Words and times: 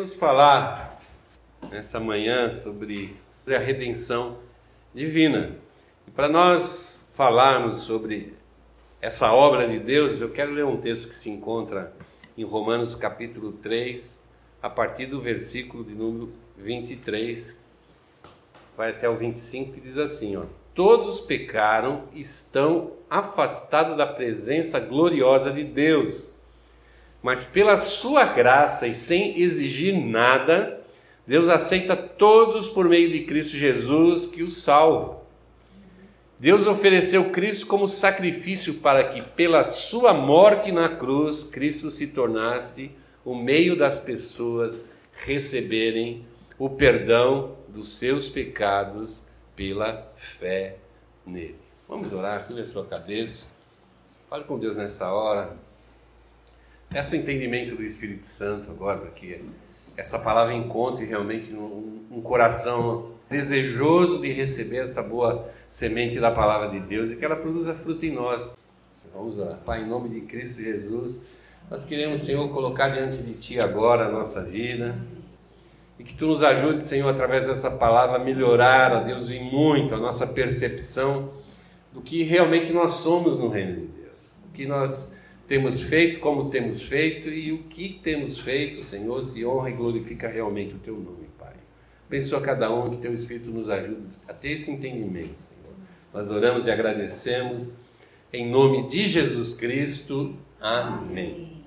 nos 0.00 0.16
falar 0.16 0.98
nessa 1.70 2.00
manhã 2.00 2.50
sobre 2.50 3.18
a 3.46 3.58
redenção 3.58 4.38
divina. 4.94 5.58
E 6.08 6.10
para 6.10 6.26
nós 6.26 7.12
falarmos 7.14 7.80
sobre 7.80 8.34
essa 8.98 9.30
obra 9.30 9.68
de 9.68 9.78
Deus, 9.78 10.22
eu 10.22 10.30
quero 10.32 10.52
ler 10.52 10.64
um 10.64 10.78
texto 10.78 11.08
que 11.08 11.14
se 11.14 11.28
encontra 11.28 11.94
em 12.34 12.44
Romanos 12.44 12.96
capítulo 12.96 13.52
3, 13.52 14.30
a 14.62 14.70
partir 14.70 15.04
do 15.04 15.20
versículo 15.20 15.84
de 15.84 15.94
número 15.94 16.32
23, 16.56 17.68
vai 18.74 18.90
até 18.92 19.06
o 19.06 19.16
25, 19.16 19.74
que 19.74 19.80
diz 19.80 19.98
assim, 19.98 20.34
ó: 20.34 20.44
Todos 20.74 21.20
pecaram 21.20 22.04
e 22.14 22.22
estão 22.22 22.92
afastados 23.10 23.98
da 23.98 24.06
presença 24.06 24.80
gloriosa 24.80 25.52
de 25.52 25.62
Deus 25.62 26.39
mas 27.22 27.46
pela 27.46 27.78
sua 27.78 28.24
graça 28.24 28.86
e 28.86 28.94
sem 28.94 29.40
exigir 29.40 29.94
nada, 29.94 30.80
Deus 31.26 31.48
aceita 31.48 31.94
todos 31.94 32.68
por 32.68 32.88
meio 32.88 33.10
de 33.10 33.24
Cristo 33.24 33.56
Jesus 33.56 34.26
que 34.26 34.42
os 34.42 34.62
salva. 34.62 35.20
Deus 36.38 36.66
ofereceu 36.66 37.30
Cristo 37.30 37.66
como 37.66 37.86
sacrifício 37.86 38.74
para 38.74 39.04
que, 39.04 39.20
pela 39.20 39.62
sua 39.62 40.14
morte 40.14 40.72
na 40.72 40.88
cruz, 40.88 41.44
Cristo 41.44 41.90
se 41.90 42.08
tornasse 42.08 42.96
o 43.22 43.34
meio 43.34 43.76
das 43.76 44.00
pessoas 44.00 44.92
receberem 45.12 46.24
o 46.58 46.70
perdão 46.70 47.56
dos 47.68 47.98
seus 47.98 48.28
pecados 48.28 49.26
pela 49.54 50.10
fé 50.16 50.78
nele. 51.26 51.58
Vamos 51.86 52.12
orar, 52.12 52.46
curva 52.46 52.62
a 52.62 52.64
sua 52.64 52.86
cabeça. 52.86 53.64
Fale 54.28 54.44
com 54.44 54.58
Deus 54.58 54.76
nessa 54.76 55.12
hora. 55.12 55.56
O 56.92 57.16
entendimento 57.16 57.76
do 57.76 57.84
Espírito 57.84 58.26
Santo 58.26 58.68
agora, 58.72 59.06
que 59.12 59.40
essa 59.96 60.18
palavra 60.18 60.52
encontre 60.52 61.04
realmente 61.04 61.52
um, 61.52 62.04
um 62.10 62.20
coração 62.20 63.12
desejoso 63.28 64.20
de 64.20 64.32
receber 64.32 64.78
essa 64.78 65.04
boa 65.04 65.48
semente 65.68 66.18
da 66.18 66.32
palavra 66.32 66.68
de 66.68 66.80
Deus 66.80 67.12
e 67.12 67.16
que 67.16 67.24
ela 67.24 67.36
produza 67.36 67.74
fruto 67.74 68.04
em 68.04 68.12
nós. 68.12 68.58
Vamos 69.14 69.38
orar. 69.38 69.58
Pai, 69.58 69.82
em 69.82 69.86
nome 69.86 70.08
de 70.08 70.22
Cristo 70.22 70.62
Jesus, 70.62 71.26
nós 71.70 71.84
queremos, 71.84 72.22
Senhor, 72.22 72.48
colocar 72.48 72.88
diante 72.88 73.22
de 73.22 73.34
Ti 73.34 73.60
agora 73.60 74.06
a 74.06 74.10
nossa 74.10 74.42
vida 74.42 74.98
e 75.96 76.02
que 76.02 76.14
Tu 76.14 76.26
nos 76.26 76.42
ajude, 76.42 76.82
Senhor, 76.82 77.08
através 77.08 77.46
dessa 77.46 77.70
palavra, 77.70 78.16
a 78.16 78.24
melhorar, 78.24 78.92
ó 78.92 79.04
Deus, 79.04 79.30
em 79.30 79.48
muito 79.48 79.94
a 79.94 79.98
nossa 79.98 80.26
percepção 80.26 81.30
do 81.92 82.02
que 82.02 82.24
realmente 82.24 82.72
nós 82.72 82.94
somos 82.94 83.38
no 83.38 83.48
reino 83.48 83.76
de 83.76 83.86
Deus. 83.86 84.40
O 84.48 84.52
que 84.52 84.66
nós 84.66 85.19
temos 85.50 85.82
feito, 85.82 86.20
como 86.20 86.48
temos 86.48 86.82
feito 86.82 87.28
e 87.28 87.50
o 87.50 87.64
que 87.64 87.88
temos 87.88 88.38
feito, 88.38 88.80
Senhor, 88.84 89.20
se 89.20 89.44
honra 89.44 89.70
e 89.70 89.72
glorifica 89.72 90.28
realmente 90.28 90.76
o 90.76 90.78
teu 90.78 90.94
nome, 90.94 91.28
Pai. 91.36 91.54
Abençoa 92.06 92.40
cada 92.40 92.72
um, 92.72 92.88
que 92.88 92.98
teu 92.98 93.12
Espírito 93.12 93.50
nos 93.50 93.68
ajude 93.68 94.14
a 94.28 94.32
ter 94.32 94.52
esse 94.52 94.70
entendimento, 94.70 95.40
Senhor. 95.40 95.74
Nós 96.14 96.30
oramos 96.30 96.68
e 96.68 96.70
agradecemos 96.70 97.72
em 98.32 98.48
nome 98.48 98.88
de 98.88 99.08
Jesus 99.08 99.54
Cristo. 99.56 100.36
Amém. 100.60 101.64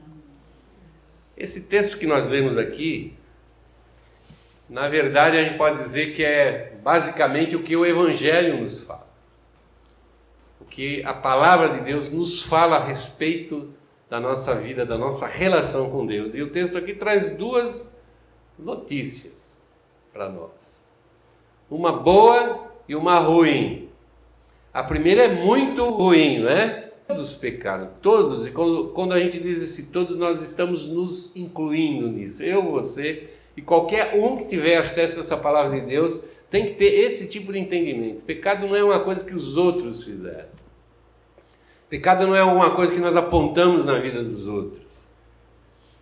Esse 1.36 1.68
texto 1.68 2.00
que 2.00 2.08
nós 2.08 2.30
lemos 2.30 2.58
aqui, 2.58 3.18
na 4.70 4.88
verdade, 4.88 5.36
a 5.36 5.44
gente 5.44 5.58
pode 5.58 5.76
dizer 5.80 6.16
que 6.16 6.24
é 6.24 6.78
basicamente 6.82 7.54
o 7.54 7.62
que 7.62 7.76
o 7.76 7.86
Evangelho 7.86 8.62
nos 8.62 8.86
fala 8.86 9.03
que 10.64 11.04
a 11.04 11.14
palavra 11.14 11.70
de 11.70 11.86
Deus 11.86 12.12
nos 12.12 12.42
fala 12.44 12.78
a 12.78 12.84
respeito 12.84 13.74
da 14.10 14.20
nossa 14.20 14.56
vida, 14.56 14.86
da 14.86 14.98
nossa 14.98 15.28
relação 15.28 15.90
com 15.90 16.06
Deus. 16.06 16.36
E 16.36 16.42
o 16.42 16.52
texto 16.52 16.78
aqui 16.78 16.94
traz 16.94 17.36
duas 17.36 18.02
notícias 18.58 19.70
para 20.12 20.30
nós: 20.30 20.92
uma 21.70 21.92
boa 21.92 22.72
e 22.88 22.96
uma 22.96 23.20
ruim. 23.20 23.90
A 24.74 24.84
primeira 24.84 25.24
é 25.24 25.28
muito 25.28 25.88
ruim, 25.90 26.40
né? 26.40 26.92
Todos 27.08 27.36
pecaram, 27.36 27.92
todos, 28.02 28.48
e 28.48 28.52
quando, 28.52 28.90
quando 28.90 29.14
a 29.14 29.20
gente 29.20 29.40
diz 29.40 29.62
assim, 29.62 29.92
todos 29.92 30.18
nós 30.18 30.42
estamos 30.42 30.92
nos 30.92 31.36
incluindo 31.36 32.08
nisso, 32.08 32.42
eu, 32.42 32.72
você 32.72 33.30
e 33.56 33.62
qualquer 33.62 34.16
um 34.16 34.38
que 34.38 34.46
tiver 34.46 34.78
acesso 34.78 35.20
a 35.20 35.24
essa 35.24 35.38
palavra 35.38 35.80
de 35.80 35.86
Deus 35.86 36.26
tem 36.54 36.68
que 36.68 36.74
ter 36.74 37.00
esse 37.00 37.32
tipo 37.32 37.52
de 37.52 37.58
entendimento. 37.58 38.22
Pecado 38.28 38.68
não 38.68 38.76
é 38.76 38.84
uma 38.84 39.00
coisa 39.00 39.26
que 39.26 39.34
os 39.34 39.58
outros 39.58 40.04
fizeram. 40.04 40.50
Pecado 41.90 42.28
não 42.28 42.36
é 42.36 42.42
alguma 42.42 42.70
coisa 42.76 42.94
que 42.94 43.00
nós 43.00 43.16
apontamos 43.16 43.86
na 43.86 43.96
vida 43.96 44.24
dos 44.24 44.48
outros. 44.48 45.08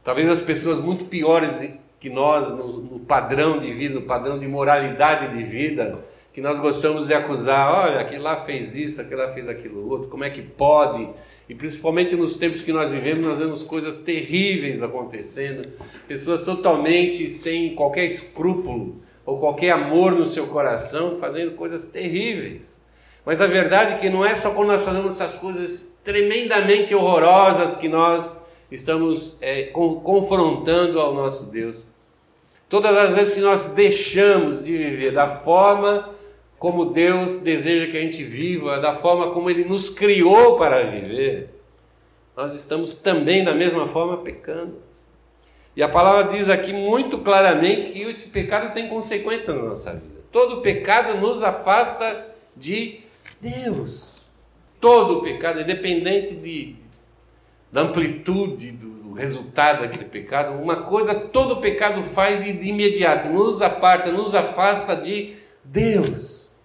Talvez 0.04 0.28
as 0.28 0.42
pessoas 0.42 0.80
muito 0.80 1.06
piores 1.06 1.80
que 2.02 2.10
nós, 2.10 2.50
no, 2.50 2.82
no 2.82 3.00
padrão 3.00 3.60
de 3.60 3.74
vida, 3.74 3.96
no 3.96 4.02
padrão 4.02 4.38
de 4.38 4.46
moralidade 4.46 5.38
de 5.38 5.42
vida, 5.42 5.98
que 6.34 6.42
nós 6.42 6.60
gostamos 6.60 7.08
de 7.08 7.14
acusar, 7.14 7.74
olha, 7.74 8.02
aquele 8.02 8.22
lá 8.22 8.44
fez 8.44 8.76
isso, 8.76 9.00
aquele 9.00 9.22
lá 9.22 9.32
fez 9.32 9.48
aquilo 9.48 9.90
outro, 9.90 10.10
como 10.10 10.26
é 10.26 10.30
que 10.30 10.42
pode? 10.42 11.08
E 11.48 11.56
principalmente 11.56 12.14
nos 12.14 12.36
tempos 12.36 12.62
que 12.62 12.74
nós 12.74 12.92
vivemos, 12.92 13.24
nós 13.24 13.40
vemos 13.40 13.64
coisas 13.64 14.04
terríveis 14.04 14.84
acontecendo, 14.84 15.70
pessoas 16.10 16.44
totalmente 16.44 17.30
sem 17.30 17.74
qualquer 17.74 18.04
escrúpulo 18.04 19.02
ou 19.26 19.40
qualquer 19.40 19.72
amor 19.72 20.12
no 20.12 20.26
seu 20.26 20.48
coração, 20.48 21.18
fazendo 21.20 21.52
coisas 21.52 21.92
terríveis. 21.92 22.90
Mas 23.26 23.40
a 23.40 23.48
verdade 23.48 23.94
é 23.94 23.98
que 23.98 24.10
não 24.10 24.26
é 24.26 24.36
só 24.36 24.52
quando 24.52 24.70
nós 24.70 24.84
fazemos 24.84 25.20
essas 25.20 25.40
coisas 25.40 26.02
tremendamente 26.04 26.94
horrorosas 26.96 27.78
que 27.78 27.88
nós 27.88 28.48
estamos 28.72 29.42
é, 29.42 29.64
confrontando 30.04 31.00
ao 31.00 31.14
nosso 31.14 31.52
Deus. 31.52 31.92
Todas 32.68 32.98
as 32.98 33.16
vezes 33.16 33.34
que 33.36 33.42
nós 33.42 33.74
deixamos 33.74 34.64
de 34.64 34.78
viver 34.78 35.14
da 35.14 35.28
forma 35.28 36.10
como 36.58 36.86
Deus 36.86 37.42
deseja 37.42 37.92
que 37.92 37.98
a 37.98 38.02
gente 38.02 38.24
viva, 38.24 38.80
da 38.80 38.96
forma 38.96 39.32
como 39.32 39.50
Ele 39.50 39.66
nos 39.66 39.90
criou 39.90 40.58
para 40.58 40.84
viver, 40.84 41.50
nós 42.36 42.56
estamos 42.56 43.02
também 43.02 43.44
da 43.44 43.54
mesma 43.54 43.88
forma 43.88 44.18
pecando. 44.18 44.76
E 45.76 45.82
a 45.82 45.88
palavra 45.88 46.34
diz 46.34 46.50
aqui 46.50 46.74
muito 46.74 47.20
claramente 47.20 47.90
que 47.90 48.02
esse 48.02 48.30
pecado 48.30 48.74
tem 48.74 48.90
consequências 48.90 49.56
na 49.56 49.64
nossa 49.64 49.94
vida. 49.94 50.22
Todo 50.32 50.62
pecado 50.62 51.20
nos 51.20 51.44
afasta 51.44 52.36
de 52.56 53.00
Deus. 53.40 54.22
Todo 54.80 55.22
pecado, 55.22 55.62
independente 55.62 56.36
de, 56.36 56.76
da 57.72 57.82
amplitude 57.82 58.72
do 58.72 58.92
resultado 59.14 59.82
daquele 59.82 60.06
pecado, 60.06 60.62
uma 60.62 60.84
coisa 60.84 61.14
todo 61.14 61.62
pecado 61.62 62.04
faz 62.04 62.48
e 62.48 62.54
de 62.54 62.70
imediato 62.70 63.30
nos 63.30 63.62
aparta, 63.62 64.12
nos 64.12 64.34
afasta 64.34 64.96
de 64.96 65.36
Deus. 65.64 66.56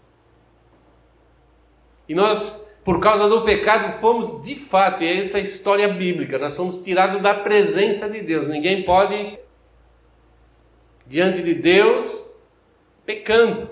E 2.08 2.14
nós, 2.14 2.75
por 2.86 3.00
causa 3.00 3.28
do 3.28 3.42
pecado, 3.42 3.98
fomos 3.98 4.42
de 4.42 4.54
fato, 4.54 5.02
e 5.02 5.08
é 5.08 5.18
essa 5.18 5.38
a 5.38 5.40
história 5.40 5.88
bíblica, 5.88 6.38
nós 6.38 6.54
fomos 6.54 6.84
tirados 6.84 7.20
da 7.20 7.34
presença 7.34 8.08
de 8.08 8.20
Deus. 8.20 8.46
Ninguém 8.46 8.84
pode, 8.84 9.36
diante 11.04 11.42
de 11.42 11.54
Deus, 11.54 12.38
pecando. 13.04 13.68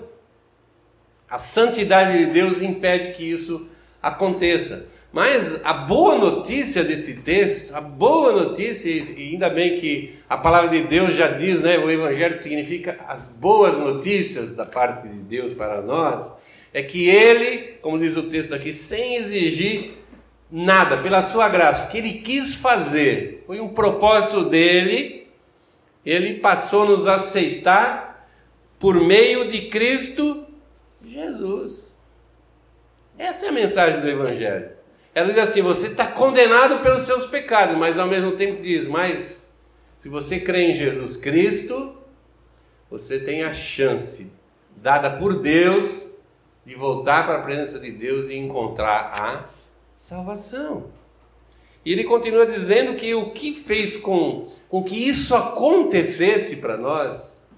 A 1.29 1.39
santidade 1.39 2.25
de 2.25 2.33
Deus 2.33 2.61
impede 2.61 3.13
que 3.13 3.23
isso 3.23 3.69
aconteça. 4.01 4.91
Mas 5.13 5.65
a 5.65 5.71
boa 5.71 6.17
notícia 6.17 6.83
desse 6.83 7.23
texto, 7.23 7.73
a 7.73 7.79
boa 7.79 8.33
notícia, 8.33 8.89
e 8.89 9.31
ainda 9.31 9.49
bem 9.49 9.79
que 9.79 10.19
a 10.27 10.35
palavra 10.35 10.71
de 10.71 10.81
Deus 10.87 11.15
já 11.15 11.29
diz, 11.29 11.61
né, 11.61 11.77
o 11.77 11.89
Evangelho 11.89 12.35
significa 12.35 12.99
as 13.07 13.37
boas 13.37 13.77
notícias 13.77 14.57
da 14.57 14.65
parte 14.65 15.07
de 15.07 15.19
Deus 15.19 15.53
para 15.53 15.81
nós, 15.81 16.43
é 16.75 16.83
que 16.83 17.07
Ele, 17.09 17.77
como 17.81 17.97
diz 17.97 18.17
o 18.17 18.23
texto 18.23 18.53
aqui, 18.53 18.73
sem 18.73 19.15
exigir 19.15 19.93
nada, 20.51 20.97
pela 20.97 21.23
Sua 21.23 21.47
graça, 21.47 21.85
o 21.85 21.87
que 21.89 21.99
Ele 21.99 22.15
quis 22.15 22.55
fazer, 22.55 23.45
foi 23.47 23.61
um 23.61 23.69
propósito 23.69 24.43
dele, 24.43 25.25
Ele 26.05 26.33
passou 26.41 26.83
a 26.83 26.87
nos 26.87 27.07
aceitar 27.07 28.29
por 28.77 28.95
meio 28.95 29.49
de 29.49 29.69
Cristo 29.69 30.45
Jesus. 31.01 32.01
Essa 33.17 33.45
é 33.45 33.49
a 33.49 33.53
mensagem 33.53 34.01
do 34.01 34.09
Evangelho. 34.09 34.71
Ela 35.13 35.29
diz 35.29 35.37
assim: 35.37 35.61
você 35.61 35.87
está 35.87 36.05
condenado 36.05 36.83
pelos 36.83 37.03
seus 37.03 37.27
pecados, 37.27 37.77
mas 37.77 37.97
ao 37.97 38.09
mesmo 38.09 38.33
tempo 38.33 38.61
diz: 38.61 38.85
mas 38.85 39.65
se 39.97 40.09
você 40.09 40.41
crê 40.41 40.71
em 40.71 40.75
Jesus 40.75 41.15
Cristo, 41.15 41.95
você 42.91 43.19
tem 43.19 43.45
a 43.45 43.53
chance 43.53 44.41
dada 44.75 45.11
por 45.11 45.39
Deus 45.39 46.14
de 46.65 46.75
voltar 46.75 47.25
para 47.25 47.37
a 47.37 47.43
presença 47.43 47.79
de 47.79 47.91
Deus 47.91 48.29
e 48.29 48.35
encontrar 48.35 49.11
a 49.13 49.45
salvação. 49.95 50.89
E 51.85 51.91
ele 51.91 52.03
continua 52.03 52.47
dizendo 52.47 52.95
que 52.95 53.13
o 53.13 53.29
que 53.29 53.53
fez 53.53 53.97
com, 53.97 54.49
com 54.67 54.83
que 54.83 55.07
isso 55.07 55.35
acontecesse 55.35 56.57
para 56.57 56.77
nós, 56.77 57.51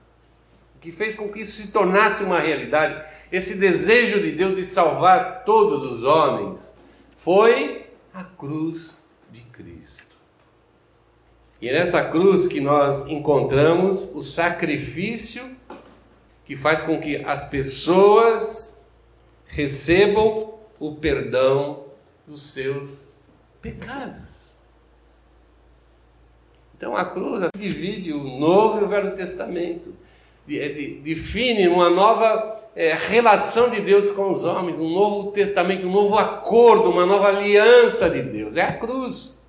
o 0.75 0.79
que 0.79 0.91
fez 0.91 1.15
com 1.15 1.29
que 1.29 1.39
isso 1.39 1.61
se 1.61 1.71
tornasse 1.71 2.25
uma 2.25 2.39
realidade, 2.39 3.01
esse 3.31 3.59
desejo 3.59 4.21
de 4.21 4.33
Deus 4.33 4.57
de 4.57 4.65
salvar 4.65 5.45
todos 5.45 5.89
os 5.89 6.03
homens, 6.03 6.77
foi 7.15 7.85
a 8.13 8.23
cruz 8.23 8.97
de 9.31 9.41
Cristo. 9.43 10.17
E 11.61 11.69
é 11.69 11.73
nessa 11.73 12.09
cruz 12.09 12.47
que 12.47 12.59
nós 12.59 13.07
encontramos 13.07 14.13
o 14.13 14.21
sacrifício 14.21 15.55
que 16.45 16.55
faz 16.55 16.81
com 16.81 16.99
que 16.99 17.17
as 17.25 17.49
pessoas 17.49 18.76
recebam 19.47 20.53
o 20.79 20.95
perdão 20.95 21.85
dos 22.27 22.41
seus 22.41 23.17
pecados. 23.61 24.57
Então 26.75 26.95
a 26.95 27.05
cruz 27.05 27.49
divide 27.57 28.13
o 28.13 28.23
Novo 28.23 28.81
e 28.81 28.83
o 28.83 28.87
Velho 28.87 29.15
Testamento, 29.15 29.95
define 30.45 31.67
uma 31.67 31.89
nova 31.89 32.57
é, 32.75 32.93
relação 32.93 33.71
de 33.71 33.81
Deus 33.81 34.11
com 34.11 34.31
os 34.31 34.45
homens, 34.45 34.79
um 34.79 34.89
novo 34.89 35.31
testamento, 35.31 35.87
um 35.87 35.91
novo 35.91 36.17
acordo, 36.17 36.91
uma 36.91 37.05
nova 37.05 37.29
aliança 37.29 38.09
de 38.09 38.21
Deus. 38.21 38.55
É 38.55 38.61
a 38.61 38.73
cruz. 38.73 39.45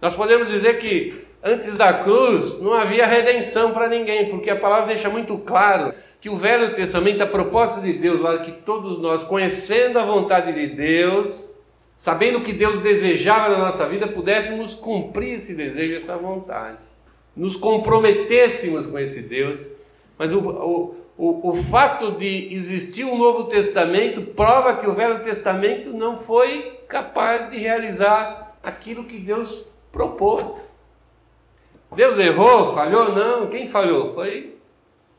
Nós 0.00 0.14
podemos 0.14 0.48
dizer 0.48 0.78
que 0.78 1.26
antes 1.42 1.76
da 1.76 1.92
cruz 1.92 2.60
não 2.62 2.72
havia 2.72 3.06
redenção 3.06 3.74
para 3.74 3.88
ninguém, 3.88 4.30
porque 4.30 4.50
a 4.50 4.56
palavra 4.56 4.86
deixa 4.86 5.10
muito 5.10 5.36
claro 5.38 5.92
que 6.20 6.28
o 6.28 6.36
Velho 6.36 6.74
Testamento, 6.74 7.22
a 7.22 7.26
proposta 7.26 7.80
de 7.80 7.94
Deus 7.94 8.20
lá, 8.20 8.38
que 8.38 8.50
todos 8.50 8.98
nós, 8.98 9.24
conhecendo 9.24 9.98
a 9.98 10.04
vontade 10.04 10.52
de 10.52 10.74
Deus, 10.74 11.60
sabendo 11.96 12.38
o 12.38 12.42
que 12.42 12.52
Deus 12.52 12.80
desejava 12.80 13.50
na 13.50 13.58
nossa 13.58 13.86
vida, 13.86 14.08
pudéssemos 14.08 14.74
cumprir 14.74 15.34
esse 15.34 15.56
desejo, 15.56 15.96
essa 15.96 16.16
vontade, 16.16 16.78
nos 17.36 17.56
comprometêssemos 17.56 18.86
com 18.86 18.98
esse 18.98 19.28
Deus. 19.28 19.78
Mas 20.18 20.34
o, 20.34 20.94
o, 21.16 21.50
o, 21.50 21.62
fato 21.64 22.12
de 22.12 22.52
existir 22.52 23.04
um 23.04 23.16
Novo 23.16 23.44
Testamento 23.44 24.22
prova 24.34 24.76
que 24.76 24.88
o 24.88 24.94
Velho 24.94 25.22
Testamento 25.22 25.92
não 25.92 26.16
foi 26.16 26.80
capaz 26.88 27.50
de 27.50 27.58
realizar 27.58 28.58
aquilo 28.62 29.04
que 29.04 29.18
Deus 29.18 29.78
propôs. 29.92 30.78
Deus 31.94 32.18
errou, 32.18 32.74
falhou? 32.74 33.14
Não. 33.14 33.48
Quem 33.48 33.68
falhou? 33.68 34.14
Foi 34.14 34.56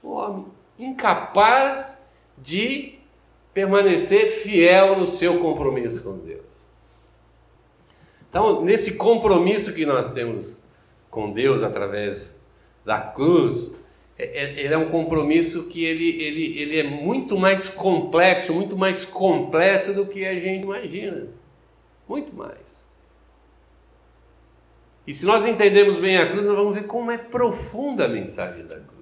o 0.03 0.11
homem. 0.11 0.58
Incapaz 0.79 2.13
de 2.37 2.97
permanecer 3.53 4.31
fiel 4.31 4.97
no 4.97 5.05
seu 5.05 5.39
compromisso 5.39 6.03
com 6.03 6.17
Deus. 6.19 6.69
Então, 8.29 8.63
nesse 8.63 8.97
compromisso 8.97 9.75
que 9.75 9.85
nós 9.85 10.13
temos 10.13 10.59
com 11.09 11.33
Deus 11.33 11.61
através 11.61 12.45
da 12.85 13.01
cruz, 13.01 13.83
é, 14.17 14.25
é, 14.25 14.65
ele 14.65 14.73
é 14.73 14.77
um 14.77 14.89
compromisso 14.89 15.69
que 15.69 15.83
ele, 15.83 16.21
ele, 16.21 16.59
ele 16.59 16.79
é 16.79 16.83
muito 16.83 17.37
mais 17.37 17.69
complexo, 17.69 18.53
muito 18.53 18.77
mais 18.77 19.05
completo 19.05 19.93
do 19.93 20.05
que 20.05 20.25
a 20.25 20.33
gente 20.33 20.63
imagina. 20.63 21.27
Muito 22.07 22.35
mais. 22.35 22.89
E 25.07 25.13
se 25.13 25.25
nós 25.25 25.45
entendemos 25.45 25.95
bem 25.95 26.17
a 26.17 26.29
cruz, 26.29 26.45
nós 26.45 26.55
vamos 26.55 26.75
ver 26.75 26.85
como 26.85 27.09
é 27.09 27.17
profunda 27.17 28.05
a 28.05 28.07
mensagem 28.09 28.65
da 28.65 28.75
cruz. 28.75 28.98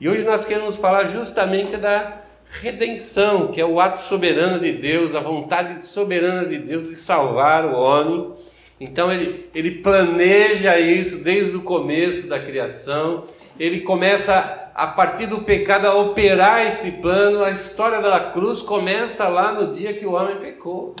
E 0.00 0.08
hoje 0.08 0.24
nós 0.24 0.44
queremos 0.44 0.76
falar 0.76 1.06
justamente 1.06 1.76
da 1.76 2.22
redenção, 2.50 3.48
que 3.48 3.60
é 3.60 3.64
o 3.64 3.80
ato 3.80 3.98
soberano 3.98 4.60
de 4.60 4.72
Deus, 4.72 5.14
a 5.14 5.20
vontade 5.20 5.82
soberana 5.84 6.46
de 6.46 6.58
Deus 6.58 6.88
de 6.88 6.94
salvar 6.94 7.64
o 7.64 7.74
homem. 7.74 8.32
Então 8.80 9.12
ele, 9.12 9.50
ele 9.52 9.82
planeja 9.82 10.78
isso 10.78 11.24
desde 11.24 11.56
o 11.56 11.62
começo 11.62 12.28
da 12.28 12.38
criação, 12.38 13.24
ele 13.58 13.80
começa 13.80 14.70
a 14.72 14.86
partir 14.86 15.26
do 15.26 15.40
pecado 15.40 15.86
a 15.86 15.94
operar 15.96 16.64
esse 16.64 17.02
plano. 17.02 17.42
A 17.42 17.50
história 17.50 18.00
da 18.00 18.20
cruz 18.20 18.62
começa 18.62 19.26
lá 19.26 19.50
no 19.50 19.72
dia 19.72 19.94
que 19.94 20.06
o 20.06 20.12
homem 20.12 20.36
pecou. 20.36 20.94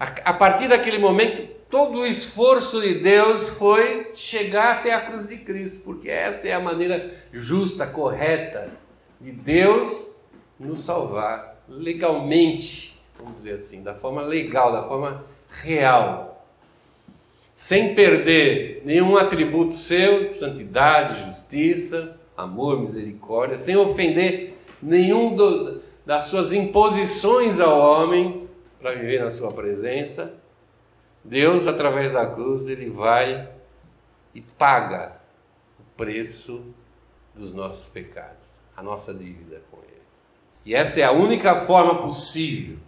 A, 0.00 0.06
a 0.24 0.32
partir 0.32 0.68
daquele 0.68 0.96
momento, 0.96 1.57
todo 1.70 2.00
o 2.00 2.06
esforço 2.06 2.80
de 2.80 2.94
Deus 2.94 3.50
foi 3.50 4.10
chegar 4.14 4.76
até 4.76 4.94
a 4.94 5.00
cruz 5.00 5.28
de 5.28 5.38
Cristo, 5.38 5.84
porque 5.84 6.08
essa 6.08 6.48
é 6.48 6.52
a 6.52 6.60
maneira 6.60 7.14
justa, 7.32 7.86
correta 7.86 8.70
de 9.20 9.32
Deus 9.32 10.20
nos 10.58 10.80
salvar 10.80 11.62
legalmente, 11.68 13.00
vamos 13.18 13.36
dizer 13.36 13.54
assim, 13.54 13.82
da 13.82 13.94
forma 13.94 14.22
legal, 14.22 14.72
da 14.72 14.82
forma 14.84 15.24
real, 15.50 16.46
sem 17.54 17.94
perder 17.94 18.82
nenhum 18.84 19.16
atributo 19.16 19.74
seu, 19.74 20.32
santidade, 20.32 21.26
justiça, 21.26 22.18
amor, 22.36 22.80
misericórdia, 22.80 23.58
sem 23.58 23.76
ofender 23.76 24.56
nenhum 24.80 25.34
do, 25.34 25.82
das 26.06 26.24
suas 26.24 26.52
imposições 26.52 27.60
ao 27.60 27.78
homem 27.78 28.48
para 28.80 28.94
viver 28.94 29.22
na 29.22 29.30
sua 29.30 29.52
presença 29.52 30.37
Deus, 31.28 31.66
através 31.66 32.14
da 32.14 32.24
cruz, 32.24 32.68
ele 32.68 32.88
vai 32.88 33.50
e 34.34 34.40
paga 34.40 35.20
o 35.78 35.82
preço 35.94 36.74
dos 37.34 37.52
nossos 37.52 37.92
pecados, 37.92 38.60
a 38.74 38.82
nossa 38.82 39.12
dívida 39.12 39.60
com 39.70 39.76
ele. 39.76 40.02
E 40.64 40.74
essa 40.74 41.00
é 41.00 41.04
a 41.04 41.12
única 41.12 41.54
forma 41.54 41.96
possível 41.96 42.78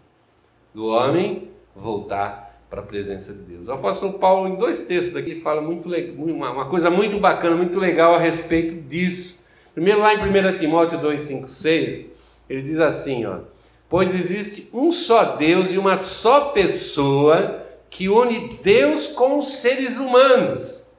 do 0.72 0.86
homem 0.86 1.50
voltar 1.76 2.64
para 2.70 2.80
a 2.80 2.84
presença 2.84 3.34
de 3.34 3.42
Deus. 3.42 3.68
O 3.68 3.72
apóstolo 3.72 4.14
Paulo, 4.14 4.48
em 4.48 4.56
dois 4.56 4.86
textos 4.86 5.16
aqui, 5.16 5.40
fala 5.40 5.60
muito, 5.60 5.88
uma 6.16 6.66
coisa 6.66 6.88
muito 6.88 7.18
bacana, 7.20 7.56
muito 7.56 7.78
legal 7.78 8.14
a 8.14 8.18
respeito 8.18 8.74
disso. 8.88 9.50
Primeiro, 9.74 10.00
lá 10.00 10.14
em 10.14 10.18
1 10.18 10.58
Timóteo 10.58 10.98
2, 10.98 11.20
5, 11.20 11.48
6, 11.48 12.12
ele 12.48 12.62
diz 12.62 12.80
assim: 12.80 13.26
ó, 13.26 13.40
Pois 13.88 14.14
existe 14.14 14.74
um 14.74 14.90
só 14.90 15.36
Deus 15.36 15.72
e 15.72 15.78
uma 15.78 15.96
só 15.96 16.52
pessoa 16.52 17.66
que 17.90 18.08
une 18.08 18.56
Deus 18.62 19.08
com 19.08 19.38
os 19.38 19.54
seres 19.54 19.98
humanos. 19.98 20.92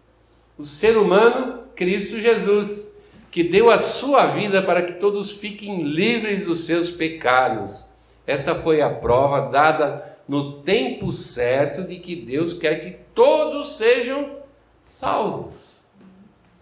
O 0.57 0.63
ser 0.63 0.97
humano, 0.97 1.63
Cristo 1.75 2.19
Jesus, 2.19 3.01
que 3.31 3.43
deu 3.43 3.71
a 3.71 3.79
sua 3.79 4.27
vida 4.27 4.61
para 4.61 4.81
que 4.83 4.93
todos 4.99 5.31
fiquem 5.31 5.83
livres 5.83 6.45
dos 6.45 6.65
seus 6.65 6.91
pecados. 6.91 7.95
Esta 8.27 8.53
foi 8.53 8.81
a 8.81 8.89
prova 8.89 9.49
dada 9.49 10.19
no 10.27 10.61
tempo 10.61 11.11
certo 11.11 11.81
de 11.83 11.97
que 11.97 12.15
Deus 12.15 12.53
quer 12.53 12.81
que 12.81 12.97
todos 13.15 13.73
sejam 13.77 14.37
salvos. 14.83 15.85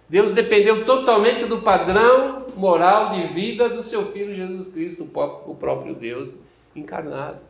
Deus 0.08 0.34
dependeu 0.34 0.86
totalmente 0.86 1.46
do 1.46 1.60
padrão 1.60 2.46
moral 2.56 3.12
de 3.12 3.28
vida 3.34 3.68
do 3.70 3.82
seu 3.82 4.06
filho 4.06 4.34
Jesus 4.36 4.74
Cristo, 4.74 5.10
o 5.46 5.56
próprio 5.56 5.94
Deus 5.94 6.44
encarnado. 6.76 7.49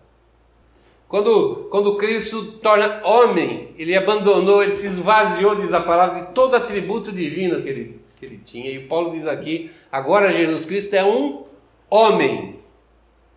Quando, 1.09 1.67
quando 1.71 1.97
Cristo 1.97 2.59
torna 2.59 3.03
homem, 3.03 3.73
ele 3.79 3.97
abandonou, 3.97 4.61
ele 4.61 4.71
se 4.71 4.85
esvaziou, 4.85 5.55
diz 5.55 5.73
a 5.73 5.79
palavra, 5.79 6.21
de 6.21 6.33
todo 6.33 6.55
atributo 6.55 7.11
divino 7.11 7.63
que 7.63 7.67
ele, 7.67 8.01
que 8.15 8.25
ele 8.27 8.37
tinha. 8.37 8.69
E 8.69 8.85
Paulo 8.85 9.09
diz 9.09 9.25
aqui: 9.25 9.71
agora 9.91 10.31
Jesus 10.31 10.65
Cristo 10.65 10.93
é 10.93 11.03
um 11.03 11.45
homem, 11.89 12.59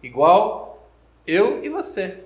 igual 0.02 0.86
eu 1.26 1.64
e 1.64 1.70
você. 1.70 2.24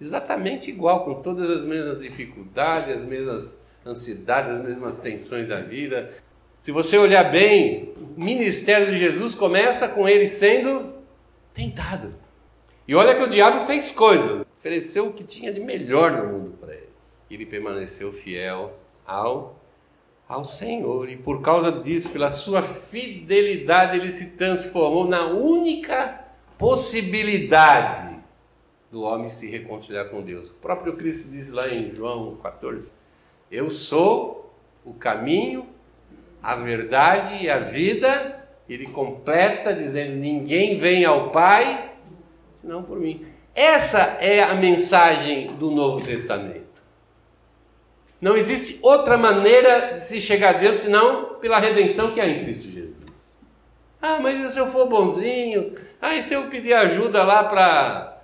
Exatamente 0.00 0.68
igual, 0.68 1.04
com 1.04 1.22
todas 1.22 1.48
as 1.50 1.64
mesmas 1.64 2.00
dificuldades, 2.00 2.96
as 2.96 3.04
mesmas 3.04 3.64
ansiedades, 3.86 4.56
as 4.56 4.64
mesmas 4.64 4.96
tensões 4.96 5.46
da 5.46 5.60
vida. 5.60 6.12
Se 6.60 6.72
você 6.72 6.98
olhar 6.98 7.30
bem, 7.30 7.94
o 7.96 8.20
ministério 8.20 8.88
de 8.88 8.98
Jesus 8.98 9.36
começa 9.36 9.90
com 9.90 10.08
ele 10.08 10.26
sendo 10.26 10.94
tentado. 11.54 12.12
E 12.90 12.94
olha 12.96 13.14
que 13.14 13.22
o 13.22 13.28
diabo 13.28 13.66
fez 13.66 13.92
coisas, 13.92 14.44
ofereceu 14.58 15.06
o 15.06 15.12
que 15.12 15.22
tinha 15.22 15.52
de 15.52 15.60
melhor 15.60 16.10
no 16.10 16.32
mundo 16.32 16.58
para 16.60 16.74
ele. 16.74 16.88
Ele 17.30 17.46
permaneceu 17.46 18.12
fiel 18.12 18.76
ao, 19.06 19.60
ao 20.28 20.44
Senhor. 20.44 21.08
E 21.08 21.16
por 21.16 21.40
causa 21.40 21.70
disso, 21.70 22.10
pela 22.10 22.28
sua 22.28 22.62
fidelidade, 22.62 23.96
ele 23.96 24.10
se 24.10 24.36
transformou 24.36 25.06
na 25.06 25.26
única 25.26 26.24
possibilidade 26.58 28.18
do 28.90 29.02
homem 29.02 29.28
se 29.28 29.48
reconciliar 29.48 30.08
com 30.08 30.20
Deus. 30.20 30.50
O 30.50 30.54
próprio 30.54 30.96
Cristo 30.96 31.30
diz 31.30 31.52
lá 31.52 31.68
em 31.68 31.94
João 31.94 32.34
14: 32.42 32.90
Eu 33.48 33.70
sou 33.70 34.52
o 34.84 34.92
caminho, 34.92 35.64
a 36.42 36.56
verdade 36.56 37.40
e 37.40 37.48
a 37.48 37.60
vida. 37.60 38.48
Ele 38.68 38.88
completa 38.88 39.72
dizendo: 39.72 40.16
Ninguém 40.16 40.80
vem 40.80 41.04
ao 41.04 41.30
Pai 41.30 41.89
senão 42.60 42.82
por 42.82 42.98
mim. 42.98 43.24
Essa 43.54 44.18
é 44.20 44.42
a 44.42 44.54
mensagem 44.54 45.54
do 45.56 45.70
Novo 45.70 46.04
Testamento. 46.04 46.70
Não 48.20 48.36
existe 48.36 48.80
outra 48.82 49.16
maneira 49.16 49.94
de 49.94 50.04
se 50.04 50.20
chegar 50.20 50.54
a 50.56 50.58
Deus 50.58 50.76
senão 50.76 51.36
pela 51.40 51.58
redenção 51.58 52.10
que 52.10 52.20
há 52.20 52.28
em 52.28 52.44
Cristo 52.44 52.68
Jesus. 52.68 53.40
Ah, 54.00 54.18
mas 54.20 54.52
se 54.52 54.58
eu 54.58 54.66
for 54.66 54.86
bonzinho? 54.88 55.74
Ah, 56.00 56.14
e 56.14 56.22
se 56.22 56.34
eu 56.34 56.48
pedir 56.48 56.74
ajuda 56.74 57.22
lá 57.22 57.44
para 57.44 58.22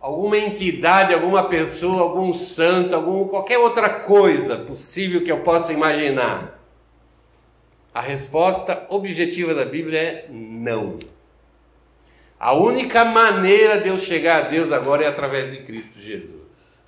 alguma 0.00 0.38
entidade, 0.38 1.12
alguma 1.12 1.48
pessoa, 1.48 2.02
algum 2.02 2.32
santo, 2.32 2.94
algum, 2.94 3.28
qualquer 3.28 3.58
outra 3.58 3.88
coisa 3.88 4.56
possível 4.56 5.22
que 5.22 5.30
eu 5.30 5.40
possa 5.40 5.74
imaginar? 5.74 6.58
A 7.92 8.00
resposta 8.00 8.86
objetiva 8.88 9.54
da 9.54 9.64
Bíblia 9.64 9.98
é 10.00 10.28
não. 10.30 10.98
A 12.38 12.52
única 12.52 13.04
maneira 13.04 13.80
de 13.80 13.88
eu 13.88 13.96
chegar 13.96 14.44
a 14.44 14.48
Deus 14.48 14.70
agora 14.70 15.04
é 15.04 15.06
através 15.06 15.52
de 15.52 15.62
Cristo 15.64 16.00
Jesus. 16.00 16.86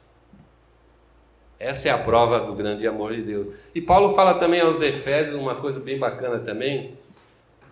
Essa 1.59 1.89
é 1.89 1.91
a 1.91 1.99
prova 1.99 2.41
do 2.41 2.55
grande 2.55 2.87
amor 2.87 3.15
de 3.15 3.23
Deus. 3.23 3.49
E 3.75 3.81
Paulo 3.81 4.15
fala 4.15 4.35
também 4.35 4.61
aos 4.61 4.83
Efésios 4.83 5.41
uma 5.41 5.55
coisa 5.55 5.81
bem 5.81 5.99
bacana 5.99 6.39
também, 6.39 6.97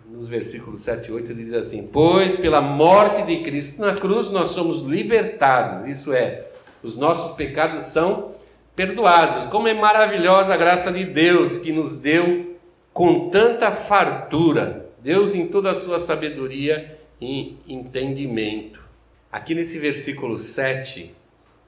nos 0.09 0.27
versículos 0.27 0.81
7 0.81 1.09
e 1.09 1.11
8, 1.11 1.31
ele 1.31 1.43
diz 1.45 1.53
assim: 1.53 1.89
Pois 1.91 2.35
pela 2.35 2.61
morte 2.61 3.23
de 3.23 3.37
Cristo 3.37 3.81
na 3.81 3.93
cruz 3.93 4.29
nós 4.29 4.49
somos 4.49 4.83
libertados, 4.83 5.85
isso 5.85 6.13
é, 6.13 6.47
os 6.81 6.97
nossos 6.97 7.35
pecados 7.35 7.83
são 7.85 8.31
perdoados. 8.75 9.47
Como 9.47 9.67
é 9.67 9.73
maravilhosa 9.73 10.53
a 10.53 10.57
graça 10.57 10.91
de 10.91 11.05
Deus 11.05 11.57
que 11.57 11.71
nos 11.71 11.97
deu 11.97 12.57
com 12.93 13.29
tanta 13.29 13.71
fartura, 13.71 14.89
Deus 14.99 15.35
em 15.35 15.47
toda 15.47 15.71
a 15.71 15.75
sua 15.75 15.99
sabedoria 15.99 16.96
e 17.19 17.57
entendimento. 17.67 18.87
Aqui 19.31 19.53
nesse 19.53 19.79
versículo 19.79 20.37
7, 20.37 21.15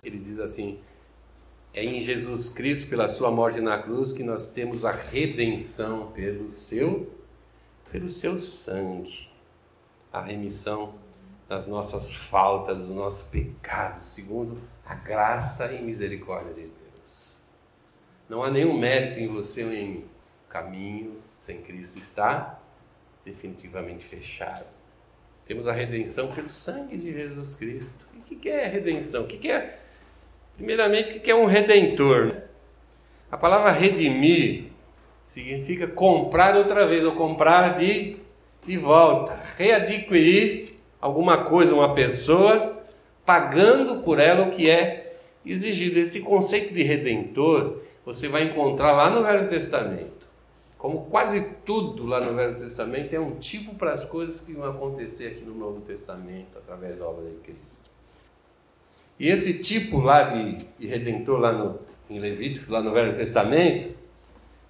ele 0.04 0.20
diz 0.20 0.40
assim: 0.40 0.80
É 1.74 1.84
em 1.84 2.02
Jesus 2.02 2.50
Cristo, 2.50 2.90
pela 2.90 3.08
sua 3.08 3.32
morte 3.32 3.60
na 3.60 3.82
cruz, 3.82 4.12
que 4.12 4.24
nós 4.24 4.54
temos 4.54 4.86
a 4.86 4.92
redenção 4.92 6.12
pelo 6.12 6.50
seu 6.50 7.16
pelo 7.92 8.08
seu 8.08 8.38
sangue, 8.38 9.30
a 10.14 10.22
remissão 10.22 10.94
das 11.48 11.68
nossas 11.68 12.16
faltas, 12.16 12.78
dos 12.78 12.90
nossos 12.90 13.30
pecados, 13.32 14.04
segundo 14.04 14.62
a 14.86 14.94
graça 14.94 15.74
e 15.74 15.82
misericórdia 15.82 16.54
de 16.54 16.68
Deus. 16.68 17.42
Não 18.30 18.44
há 18.44 18.52
nenhum 18.52 18.78
mérito 18.78 19.20
em 19.20 19.28
você 19.28 19.64
em 19.64 20.06
caminho 20.48 21.20
sem 21.40 21.62
Cristo, 21.64 22.00
está 22.00 22.60
definitivamente 23.26 24.06
fechado. 24.06 24.66
Temos 25.50 25.68
a 25.68 25.72
redenção 25.72 26.32
pelo 26.32 26.48
sangue 26.48 26.96
de 26.96 27.12
Jesus 27.12 27.56
Cristo. 27.56 28.06
O 28.16 28.36
que 28.36 28.48
é 28.48 28.68
redenção? 28.68 29.24
O 29.24 29.28
que 29.28 29.50
é, 29.50 29.80
primeiramente, 30.56 31.18
o 31.18 31.20
que 31.20 31.32
é 31.32 31.34
um 31.34 31.48
redentor? 31.48 32.36
A 33.32 33.36
palavra 33.36 33.72
redimir 33.72 34.66
significa 35.26 35.88
comprar 35.88 36.56
outra 36.56 36.86
vez, 36.86 37.04
ou 37.04 37.14
comprar 37.14 37.80
de, 37.80 38.18
de 38.64 38.78
volta, 38.78 39.40
readquirir 39.58 40.74
alguma 41.02 41.46
coisa, 41.46 41.74
uma 41.74 41.96
pessoa, 41.96 42.84
pagando 43.26 44.04
por 44.04 44.20
ela 44.20 44.46
o 44.46 44.52
que 44.52 44.70
é 44.70 45.18
exigido. 45.44 45.98
Esse 45.98 46.22
conceito 46.22 46.76
de 46.76 46.84
redentor 46.84 47.82
você 48.06 48.28
vai 48.28 48.44
encontrar 48.44 48.92
lá 48.92 49.10
no 49.10 49.24
Velho 49.24 49.50
Testamento. 49.50 50.19
Como 50.80 51.06
quase 51.06 51.42
tudo 51.64 52.08
lá 52.08 52.20
no 52.20 52.36
Velho 52.36 52.58
Testamento 52.58 53.14
é 53.14 53.20
um 53.20 53.36
tipo 53.36 53.76
para 53.76 53.92
as 53.92 54.06
coisas 54.06 54.42
que 54.42 54.54
vão 54.54 54.68
acontecer 54.68 55.28
aqui 55.28 55.44
no 55.44 55.54
Novo 55.54 55.82
Testamento, 55.82 56.58
através 56.58 56.98
da 56.98 57.06
obra 57.06 57.30
de 57.30 57.36
Cristo. 57.36 57.92
E 59.20 59.28
esse 59.28 59.62
tipo 59.62 60.00
lá 60.00 60.24
de, 60.24 60.66
de 60.80 60.88
redentor, 60.88 61.38
lá 61.38 61.52
no, 61.52 61.80
em 62.10 62.18
Levíticos, 62.18 62.70
lá 62.70 62.82
no 62.82 62.92
Velho 62.92 63.14
Testamento, 63.14 64.00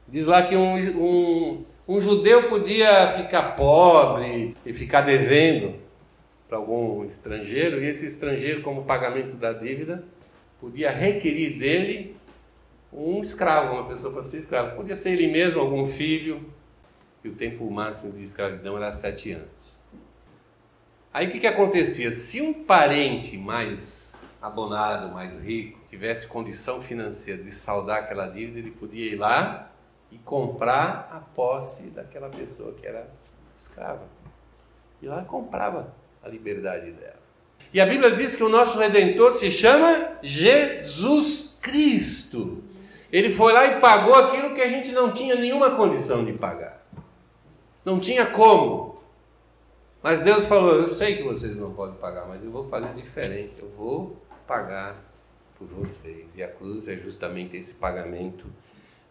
Diz 0.10 0.26
lá 0.26 0.42
que 0.42 0.56
um, 0.56 0.76
um, 0.76 1.66
um 1.88 2.02
judeu 2.02 2.50
podia 2.50 3.10
ficar 3.10 3.56
pobre 3.56 4.56
e 4.66 4.74
ficar 4.74 5.02
devendo 5.02 5.76
para 6.48 6.58
algum 6.58 7.06
estrangeiro, 7.06 7.80
e 7.80 7.88
esse 7.88 8.08
estrangeiro, 8.08 8.64
como 8.64 8.86
pagamento 8.86 9.36
da 9.36 9.54
dívida, 9.54 10.04
podia 10.60 10.90
requerir 10.90 11.60
dele 11.60 12.16
um 12.92 13.22
escravo, 13.22 13.74
uma 13.74 13.88
pessoa 13.88 14.14
para 14.14 14.22
ser 14.22 14.38
escravo. 14.38 14.76
Podia 14.76 14.96
ser 14.96 15.12
ele 15.12 15.32
mesmo, 15.32 15.60
algum 15.60 15.86
filho, 15.86 16.52
e 17.24 17.30
o 17.30 17.36
tempo 17.36 17.70
máximo 17.70 18.14
de 18.14 18.24
escravidão 18.24 18.78
era 18.78 18.92
sete 18.92 19.34
anos. 19.34 19.80
Aí 21.14 21.28
o 21.28 21.32
que, 21.32 21.40
que 21.40 21.48
acontecia? 21.48 22.12
Se 22.12 22.42
um 22.42 22.64
parente 22.66 23.38
mais 23.38 24.28
abonado, 24.42 25.12
mais 25.12 25.42
rico, 25.42 25.80
tivesse 25.90 26.28
condição 26.28 26.82
financeira 26.82 27.44
de 27.44 27.52
saldar 27.52 28.00
aquela 28.00 28.28
dívida, 28.28 28.60
ele 28.60 28.72
podia 28.72 29.12
ir 29.12 29.16
lá 29.16 29.72
e 30.12 30.18
comprar 30.20 31.10
a 31.12 31.20
posse 31.20 31.92
daquela 31.92 32.30
pessoa 32.30 32.74
que 32.74 32.86
era 32.86 33.10
escrava. 33.56 34.08
E 35.02 35.08
lá 35.08 35.24
comprava 35.24 35.94
a 36.24 36.30
liberdade 36.30 36.92
dela. 36.92 37.20
E 37.74 37.80
a 37.80 37.86
Bíblia 37.86 38.12
diz 38.12 38.36
que 38.36 38.44
o 38.44 38.50
nosso 38.50 38.80
redentor 38.80 39.32
se 39.34 39.52
chama 39.52 40.18
Jesus 40.24 41.60
Cristo. 41.62 42.64
Ele 43.12 43.32
foi 43.32 43.54
lá 43.54 43.66
e 43.66 43.80
pagou 43.80 44.14
aquilo 44.16 44.54
que 44.54 44.62
a 44.62 44.70
gente 44.70 44.92
não 44.92 45.12
tinha 45.12 45.36
nenhuma 45.36 45.72
condição 45.72 46.24
de 46.24 46.34
pagar. 46.34 46.86
Não 47.84 48.00
tinha 48.00 48.26
como. 48.26 49.02
Mas 50.02 50.24
Deus 50.24 50.46
falou: 50.46 50.76
Eu 50.76 50.88
sei 50.88 51.18
que 51.18 51.24
vocês 51.24 51.56
não 51.56 51.74
podem 51.74 51.96
pagar, 51.96 52.28
mas 52.28 52.44
eu 52.44 52.52
vou 52.52 52.70
fazer 52.70 52.94
diferente. 52.94 53.54
Eu 53.62 53.70
vou 53.78 54.18
pagar 54.48 54.96
por 55.58 55.68
vocês. 55.68 56.26
E 56.36 56.44
a 56.44 56.48
cruz 56.48 56.88
é 56.88 56.96
justamente 56.96 57.58
esse 57.58 57.76
pagamento 57.76 58.46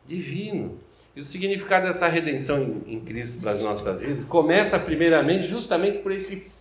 divino. 0.06 0.78
E 1.14 1.20
o 1.20 1.24
significado 1.24 1.86
dessa 1.86 2.06
redenção 2.06 2.82
em, 2.86 3.00
Cristo 3.00 3.40
para 3.40 3.50
as 3.50 3.62
nossas 3.62 4.00
vidas 4.00 4.24
começa 4.24 4.78
primeiramente 4.78 5.46
justamente 5.46 5.98
por 5.98 6.12
esse 6.12 6.52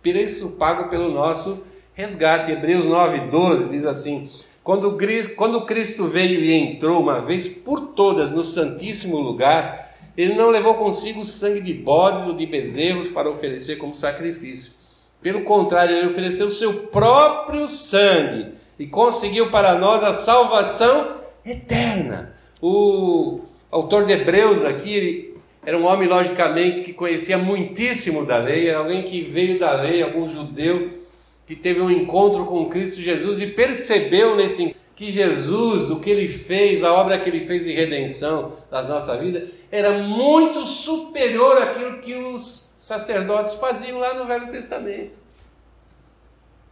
preço 0.00 0.56
pago 0.56 0.88
pelo 0.88 1.10
nosso 1.12 1.66
resgate. 1.92 2.52
Hebreus 2.52 2.84
9, 2.84 3.30
12 3.30 3.68
diz 3.70 3.84
assim: 3.84 4.30
quando, 4.64 4.96
quando 5.36 5.66
Cristo 5.66 6.08
veio 6.08 6.40
e 6.40 6.54
entrou 6.54 7.02
uma 7.02 7.20
vez 7.20 7.48
por 7.48 7.88
todas 7.88 8.32
no 8.32 8.42
Santíssimo 8.42 9.18
Lugar, 9.18 9.94
ele 10.16 10.34
não 10.34 10.48
levou 10.48 10.74
consigo 10.74 11.22
sangue 11.22 11.60
de 11.60 11.74
bodes 11.74 12.26
ou 12.26 12.34
de 12.34 12.46
bezerros 12.46 13.10
para 13.10 13.28
oferecer 13.28 13.76
como 13.76 13.94
sacrifício. 13.94 14.72
Pelo 15.20 15.42
contrário, 15.42 15.94
ele 15.94 16.06
ofereceu 16.06 16.46
o 16.46 16.50
seu 16.50 16.72
próprio 16.86 17.68
sangue 17.68 18.54
e 18.78 18.86
conseguiu 18.86 19.50
para 19.50 19.74
nós 19.74 20.02
a 20.02 20.14
salvação 20.14 21.18
eterna. 21.44 22.34
O 22.62 23.40
autor 23.70 24.06
de 24.06 24.14
Hebreus 24.14 24.64
aqui, 24.64 25.34
era 25.62 25.76
um 25.76 25.84
homem, 25.84 26.08
logicamente, 26.08 26.80
que 26.80 26.94
conhecia 26.94 27.36
muitíssimo 27.36 28.24
da 28.24 28.38
lei, 28.38 28.68
era 28.68 28.78
alguém 28.78 29.02
que 29.02 29.20
veio 29.20 29.58
da 29.58 29.72
lei, 29.72 30.02
algum 30.02 30.26
judeu 30.26 31.03
que 31.46 31.54
teve 31.54 31.80
um 31.80 31.90
encontro 31.90 32.44
com 32.46 32.68
Cristo 32.68 33.00
Jesus 33.00 33.40
e 33.40 33.48
percebeu 33.48 34.36
nesse 34.36 34.76
que 34.96 35.10
Jesus, 35.10 35.90
o 35.90 35.98
que 35.98 36.08
ele 36.08 36.28
fez, 36.28 36.84
a 36.84 36.92
obra 36.92 37.18
que 37.18 37.28
ele 37.28 37.40
fez 37.40 37.64
de 37.64 37.72
redenção 37.72 38.52
das 38.70 38.88
nossas 38.88 39.18
vidas, 39.20 39.48
era 39.70 39.90
muito 39.90 40.64
superior 40.64 41.60
àquilo 41.60 41.98
que 41.98 42.14
os 42.14 42.74
sacerdotes 42.78 43.54
faziam 43.54 43.98
lá 43.98 44.14
no 44.14 44.26
Velho 44.26 44.50
Testamento. 44.50 45.18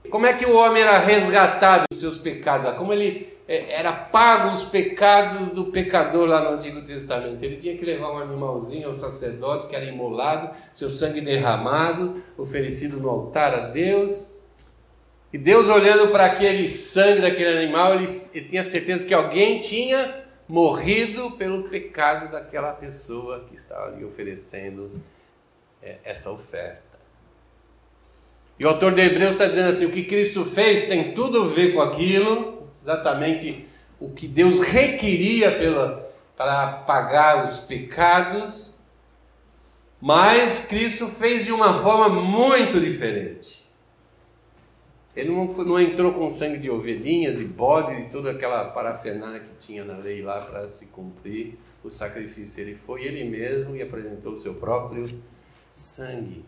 Como 0.08 0.26
é 0.26 0.32
que 0.32 0.46
o 0.46 0.56
homem 0.56 0.82
era 0.82 0.98
resgatado 0.98 1.84
dos 1.90 2.00
seus 2.00 2.18
pecados? 2.18 2.76
Como 2.76 2.92
ele 2.92 3.32
é, 3.46 3.74
era 3.80 3.92
pago 3.92 4.54
os 4.54 4.64
pecados 4.64 5.50
do 5.50 5.66
pecador 5.66 6.26
lá 6.26 6.42
no 6.42 6.56
Antigo 6.56 6.82
Testamento. 6.82 7.42
Ele 7.42 7.56
tinha 7.56 7.76
que 7.76 7.84
levar 7.84 8.12
um 8.12 8.18
animalzinho 8.18 8.88
ao 8.88 8.94
sacerdote 8.94 9.66
que 9.66 9.76
era 9.76 9.84
imolado, 9.84 10.50
seu 10.72 10.88
sangue 10.88 11.20
derramado, 11.20 12.22
oferecido 12.38 12.98
no 12.98 13.10
altar 13.10 13.54
a 13.54 13.60
Deus. 13.68 14.41
E 15.32 15.38
Deus 15.38 15.68
olhando 15.68 16.08
para 16.08 16.26
aquele 16.26 16.68
sangue 16.68 17.22
daquele 17.22 17.58
animal, 17.58 17.94
ele, 17.94 18.08
ele 18.34 18.48
tinha 18.48 18.62
certeza 18.62 19.06
que 19.06 19.14
alguém 19.14 19.60
tinha 19.60 20.22
morrido 20.46 21.30
pelo 21.32 21.68
pecado 21.70 22.30
daquela 22.30 22.72
pessoa 22.72 23.46
que 23.48 23.54
estava 23.54 23.86
ali 23.86 24.04
oferecendo 24.04 25.00
é, 25.82 25.96
essa 26.04 26.30
oferta. 26.30 26.92
E 28.58 28.64
o 28.66 28.68
autor 28.68 28.94
de 28.94 29.00
Hebreus 29.00 29.32
está 29.32 29.46
dizendo 29.46 29.70
assim: 29.70 29.86
o 29.86 29.92
que 29.92 30.04
Cristo 30.04 30.44
fez 30.44 30.86
tem 30.86 31.12
tudo 31.14 31.44
a 31.44 31.46
ver 31.46 31.72
com 31.72 31.80
aquilo, 31.80 32.68
exatamente 32.80 33.66
o 33.98 34.10
que 34.10 34.28
Deus 34.28 34.60
requeria 34.60 35.50
pela, 35.52 36.12
para 36.36 36.72
pagar 36.86 37.44
os 37.44 37.60
pecados, 37.60 38.80
mas 40.00 40.66
Cristo 40.66 41.06
fez 41.08 41.46
de 41.46 41.52
uma 41.52 41.80
forma 41.80 42.08
muito 42.08 42.78
diferente. 42.78 43.62
Ele 45.14 45.31
não, 45.31 45.47
não 45.47 45.78
entrou 45.78 46.14
com 46.14 46.31
sangue 46.31 46.59
de 46.59 46.71
ovelhinhas 46.71 47.40
e 47.40 47.45
bode 47.45 47.92
e 47.92 48.09
toda 48.09 48.31
aquela 48.31 48.64
parafernália 48.71 49.40
que 49.40 49.54
tinha 49.59 49.85
na 49.85 49.99
lei 49.99 50.23
lá 50.23 50.40
para 50.40 50.66
se 50.66 50.88
cumprir 50.88 51.59
o 51.85 51.90
sacrifício. 51.90 52.62
Ele 52.62 52.75
foi 52.75 53.04
ele 53.04 53.25
mesmo 53.25 53.76
e 53.76 53.83
apresentou 53.83 54.33
o 54.33 54.37
seu 54.37 54.54
próprio 54.54 55.09
sangue. 55.71 56.45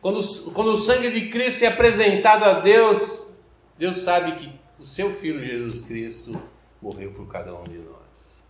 Quando, 0.00 0.20
quando 0.52 0.72
o 0.72 0.76
sangue 0.76 1.10
de 1.10 1.30
Cristo 1.30 1.64
é 1.64 1.68
apresentado 1.68 2.44
a 2.44 2.60
Deus, 2.60 3.38
Deus 3.78 3.98
sabe 3.98 4.32
que 4.32 4.52
o 4.78 4.84
seu 4.84 5.10
Filho 5.10 5.42
Jesus 5.42 5.82
Cristo 5.82 6.42
morreu 6.82 7.12
por 7.12 7.26
cada 7.28 7.54
um 7.54 7.64
de 7.64 7.78
nós. 7.78 8.46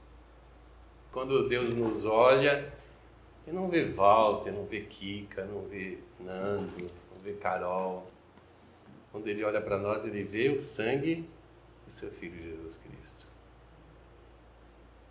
Quando 1.13 1.49
Deus 1.49 1.69
nos 1.77 2.07
olha, 2.07 2.73
Ele 3.47 3.55
não 3.55 3.69
vê 3.69 3.85
Walter, 3.85 4.51
não 4.51 4.65
vê 4.65 4.81
Kika, 4.81 5.45
não 5.45 5.63
vê 5.69 5.99
Nando, 6.19 6.87
não 7.13 7.23
vê 7.23 7.35
Carol. 7.35 8.14
Quando 9.15 9.29
Ele 9.29 9.45
olha 9.45 9.61
para 9.61 9.79
nós, 9.79 10.05
Ele 10.05 10.25
vê 10.25 10.49
o 10.49 10.61
sangue 10.61 11.25
do 11.87 11.93
seu 11.93 12.11
Filho 12.11 12.35
Jesus 12.35 12.83
Cristo. 12.83 13.27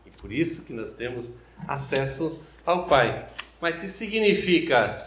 E 0.06 0.10
por 0.12 0.30
isso 0.30 0.66
que 0.66 0.74
nós 0.74 0.98
temos 0.98 1.38
acesso 1.66 2.44
ao 2.66 2.86
Pai. 2.86 3.26
Mas 3.62 3.76
se 3.76 3.88
significa 3.88 5.02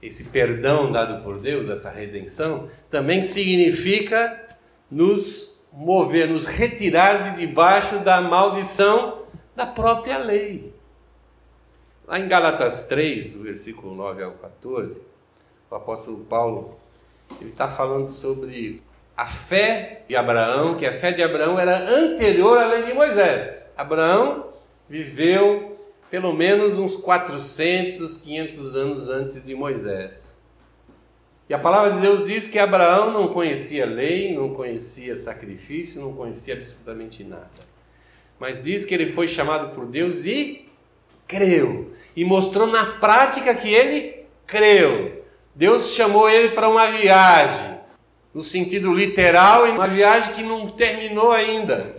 esse 0.00 0.30
perdão 0.30 0.90
dado 0.90 1.22
por 1.22 1.38
Deus, 1.38 1.68
essa 1.68 1.90
redenção, 1.90 2.70
também 2.88 3.22
significa 3.22 4.48
nos 4.90 5.66
mover, 5.70 6.26
nos 6.26 6.46
retirar 6.46 7.22
de 7.22 7.46
debaixo 7.46 7.98
da 7.98 8.22
maldição 8.22 9.26
da 9.54 9.66
própria 9.66 10.16
lei. 10.16 10.72
Lá 12.06 12.18
em 12.18 12.26
Gálatas 12.26 12.88
3, 12.88 13.34
do 13.34 13.42
versículo 13.42 13.94
9 13.94 14.22
ao 14.22 14.32
14, 14.32 15.02
o 15.70 15.74
apóstolo 15.74 16.24
Paulo 16.24 16.85
ele 17.40 17.50
está 17.50 17.68
falando 17.68 18.06
sobre 18.06 18.82
a 19.16 19.26
fé 19.26 20.04
de 20.08 20.14
Abraão, 20.14 20.76
que 20.76 20.84
a 20.84 20.92
fé 20.92 21.12
de 21.12 21.22
Abraão 21.22 21.58
era 21.58 21.78
anterior 21.88 22.58
à 22.58 22.66
lei 22.66 22.84
de 22.84 22.92
Moisés. 22.92 23.74
Abraão 23.76 24.52
viveu 24.88 25.76
pelo 26.10 26.32
menos 26.32 26.78
uns 26.78 26.96
400, 26.96 28.18
500 28.18 28.76
anos 28.76 29.08
antes 29.08 29.44
de 29.44 29.54
Moisés. 29.54 30.36
E 31.48 31.54
a 31.54 31.58
palavra 31.58 31.92
de 31.92 32.00
Deus 32.00 32.26
diz 32.26 32.48
que 32.48 32.58
Abraão 32.58 33.12
não 33.12 33.28
conhecia 33.28 33.86
lei, 33.86 34.34
não 34.34 34.52
conhecia 34.52 35.14
sacrifício, 35.14 36.00
não 36.00 36.12
conhecia 36.12 36.54
absolutamente 36.54 37.22
nada. 37.22 37.48
Mas 38.38 38.64
diz 38.64 38.84
que 38.84 38.94
ele 38.94 39.12
foi 39.12 39.28
chamado 39.28 39.74
por 39.74 39.86
Deus 39.86 40.26
e 40.26 40.68
creu 41.26 41.92
e 42.16 42.24
mostrou 42.24 42.66
na 42.66 42.84
prática 42.98 43.54
que 43.54 43.72
ele 43.72 44.26
creu. 44.46 45.15
Deus 45.56 45.94
chamou 45.94 46.28
ele 46.28 46.50
para 46.50 46.68
uma 46.68 46.86
viagem, 46.88 47.80
no 48.34 48.42
sentido 48.42 48.92
literal, 48.92 49.66
e 49.66 49.70
uma 49.70 49.86
viagem 49.86 50.34
que 50.34 50.42
não 50.42 50.68
terminou 50.68 51.32
ainda. 51.32 51.96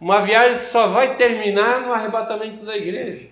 Uma 0.00 0.20
viagem 0.20 0.58
que 0.58 0.62
só 0.62 0.86
vai 0.86 1.16
terminar 1.16 1.80
no 1.80 1.92
arrebatamento 1.92 2.64
da 2.64 2.76
igreja. 2.76 3.26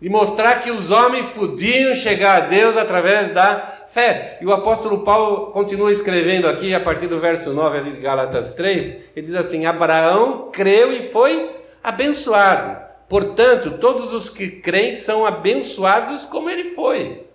E 0.00 0.08
mostrar 0.08 0.62
que 0.62 0.70
os 0.70 0.90
homens 0.90 1.28
podiam 1.28 1.94
chegar 1.94 2.36
a 2.38 2.46
Deus 2.46 2.74
através 2.74 3.34
da 3.34 3.84
fé. 3.86 4.38
E 4.40 4.46
o 4.46 4.52
apóstolo 4.52 5.00
Paulo 5.00 5.52
continua 5.52 5.92
escrevendo 5.92 6.48
aqui, 6.48 6.74
a 6.74 6.80
partir 6.80 7.06
do 7.06 7.20
verso 7.20 7.52
9 7.52 7.78
ali 7.78 7.92
de 7.92 8.00
Gálatas 8.00 8.54
3, 8.54 9.10
ele 9.14 9.26
diz 9.26 9.34
assim: 9.34 9.66
Abraão 9.66 10.48
creu 10.50 10.90
e 10.90 11.10
foi 11.10 11.50
abençoado. 11.84 12.80
Portanto, 13.10 13.72
todos 13.78 14.14
os 14.14 14.30
que 14.30 14.52
creem 14.52 14.94
são 14.94 15.26
abençoados 15.26 16.24
como 16.24 16.48
ele 16.48 16.70
foi. 16.70 17.30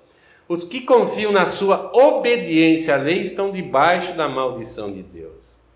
Os 0.48 0.64
que 0.64 0.82
confiam 0.82 1.32
na 1.32 1.46
sua 1.46 1.92
obediência 1.94 2.96
à 2.96 2.98
lei 2.98 3.20
estão 3.20 3.52
debaixo 3.52 4.14
da 4.14 4.30
maldição 4.30 4.94
de 4.94 5.04
Deus. 5.04 5.68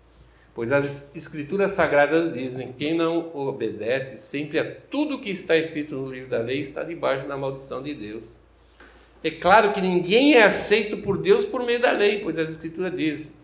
Pois 0.54 0.72
as 0.72 1.14
escrituras 1.14 1.72
sagradas 1.72 2.34
dizem: 2.34 2.74
quem 2.78 2.94
não 2.94 3.30
obedece 3.34 4.18
sempre 4.18 4.58
a 4.58 4.74
tudo 4.90 5.20
que 5.20 5.30
está 5.30 5.56
escrito 5.56 5.94
no 5.94 6.10
livro 6.10 6.30
da 6.30 6.38
lei 6.38 6.60
está 6.60 6.82
debaixo 6.82 7.26
da 7.28 7.36
maldição 7.36 7.82
de 7.82 7.94
Deus. 7.94 8.44
É 9.24 9.30
claro 9.30 9.72
que 9.72 9.80
ninguém 9.80 10.34
é 10.34 10.42
aceito 10.42 10.98
por 10.98 11.18
Deus 11.18 11.44
por 11.44 11.62
meio 11.64 11.80
da 11.80 11.92
lei, 11.92 12.20
pois 12.20 12.38
as 12.38 12.50
escrituras 12.50 12.94
dizem: 12.96 13.42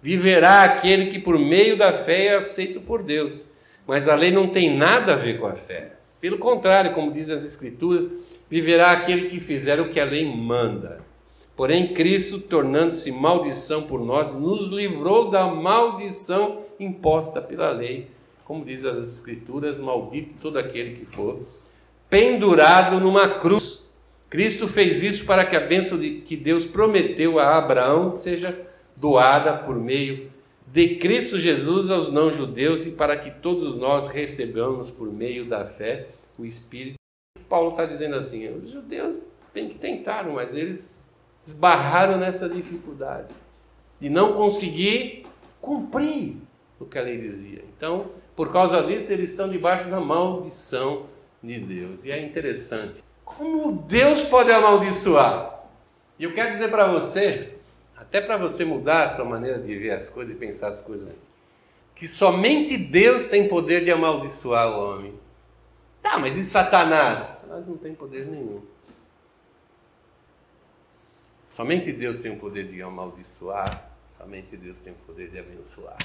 viverá 0.00 0.62
aquele 0.62 1.06
que 1.06 1.18
por 1.18 1.38
meio 1.38 1.76
da 1.76 1.92
fé 1.92 2.26
é 2.26 2.34
aceito 2.36 2.80
por 2.80 3.02
Deus. 3.02 3.52
Mas 3.86 4.08
a 4.08 4.14
lei 4.14 4.30
não 4.30 4.48
tem 4.48 4.76
nada 4.76 5.14
a 5.14 5.16
ver 5.16 5.40
com 5.40 5.46
a 5.46 5.54
fé. 5.54 5.92
Pelo 6.20 6.38
contrário, 6.38 6.92
como 6.92 7.12
diz 7.12 7.30
as 7.30 7.44
Escrituras, 7.44 8.10
viverá 8.50 8.92
aquele 8.92 9.28
que 9.28 9.40
fizer 9.40 9.80
o 9.80 9.88
que 9.88 10.00
a 10.00 10.04
lei 10.04 10.34
manda. 10.34 11.00
Porém, 11.56 11.92
Cristo, 11.92 12.40
tornando-se 12.40 13.10
maldição 13.12 13.82
por 13.82 14.00
nós, 14.04 14.32
nos 14.32 14.68
livrou 14.68 15.30
da 15.30 15.46
maldição 15.46 16.62
imposta 16.78 17.40
pela 17.40 17.70
lei. 17.70 18.08
Como 18.44 18.64
diz 18.64 18.84
as 18.84 19.16
Escrituras, 19.16 19.80
maldito 19.80 20.34
todo 20.40 20.58
aquele 20.58 20.96
que 20.96 21.06
for 21.06 21.40
pendurado 22.08 22.98
numa 23.00 23.28
cruz. 23.28 23.90
Cristo 24.30 24.68
fez 24.68 25.02
isso 25.02 25.24
para 25.24 25.44
que 25.44 25.56
a 25.56 25.60
bênção 25.60 25.98
de, 25.98 26.20
que 26.20 26.36
Deus 26.36 26.64
prometeu 26.64 27.38
a 27.38 27.56
Abraão 27.56 28.10
seja 28.10 28.58
doada 28.96 29.52
por 29.54 29.76
meio 29.76 30.30
de 30.66 30.96
Cristo 30.96 31.38
Jesus 31.38 31.90
aos 31.90 32.12
não-judeus 32.12 32.86
e 32.86 32.90
para 32.92 33.16
que 33.16 33.30
todos 33.30 33.74
nós 33.76 34.08
recebamos 34.08 34.90
por 34.90 35.16
meio 35.16 35.46
da 35.46 35.64
fé 35.64 36.08
o 36.38 36.44
Espírito. 36.44 36.97
Paulo 37.48 37.70
está 37.70 37.84
dizendo 37.84 38.16
assim: 38.16 38.48
os 38.56 38.70
judeus 38.70 39.22
bem 39.52 39.68
que 39.68 39.78
tentaram, 39.78 40.34
mas 40.34 40.54
eles 40.54 41.14
esbarraram 41.44 42.18
nessa 42.18 42.48
dificuldade 42.48 43.28
de 44.00 44.08
não 44.08 44.34
conseguir 44.34 45.26
cumprir 45.60 46.36
o 46.78 46.84
que 46.84 46.98
a 46.98 47.02
lei 47.02 47.18
dizia. 47.18 47.64
Então, 47.76 48.10
por 48.36 48.52
causa 48.52 48.82
disso, 48.82 49.12
eles 49.12 49.30
estão 49.30 49.48
debaixo 49.48 49.88
da 49.88 50.00
maldição 50.00 51.06
de 51.42 51.58
Deus. 51.58 52.04
E 52.04 52.12
é 52.12 52.22
interessante. 52.22 53.02
Como 53.24 53.72
Deus 53.72 54.24
pode 54.24 54.50
amaldiçoar? 54.52 55.64
E 56.18 56.24
eu 56.24 56.32
quero 56.34 56.50
dizer 56.50 56.70
para 56.70 56.86
você 56.86 57.58
até 58.08 58.20
para 58.20 58.36
você 58.36 58.64
mudar 58.64 59.04
a 59.04 59.08
sua 59.10 59.24
maneira 59.24 59.58
de 59.58 59.76
ver 59.76 59.90
as 59.90 60.08
coisas 60.08 60.34
e 60.34 60.38
pensar 60.38 60.68
as 60.68 60.80
coisas, 60.80 61.12
que 61.94 62.06
somente 62.06 62.76
Deus 62.76 63.26
tem 63.26 63.48
poder 63.48 63.84
de 63.84 63.90
amaldiçoar 63.90 64.68
o 64.68 64.80
homem. 64.82 65.14
Tá, 66.08 66.16
mas 66.16 66.38
e 66.38 66.42
Satanás? 66.42 67.20
Satanás 67.20 67.66
não 67.66 67.76
tem 67.76 67.94
poder 67.94 68.24
nenhum. 68.24 68.62
Somente 71.46 71.92
Deus 71.92 72.20
tem 72.20 72.32
o 72.32 72.38
poder 72.38 72.66
de 72.66 72.80
amaldiçoar, 72.80 73.90
somente 74.06 74.56
Deus 74.56 74.78
tem 74.78 74.94
o 74.94 74.96
poder 75.06 75.28
de 75.28 75.38
abençoar. 75.38 75.98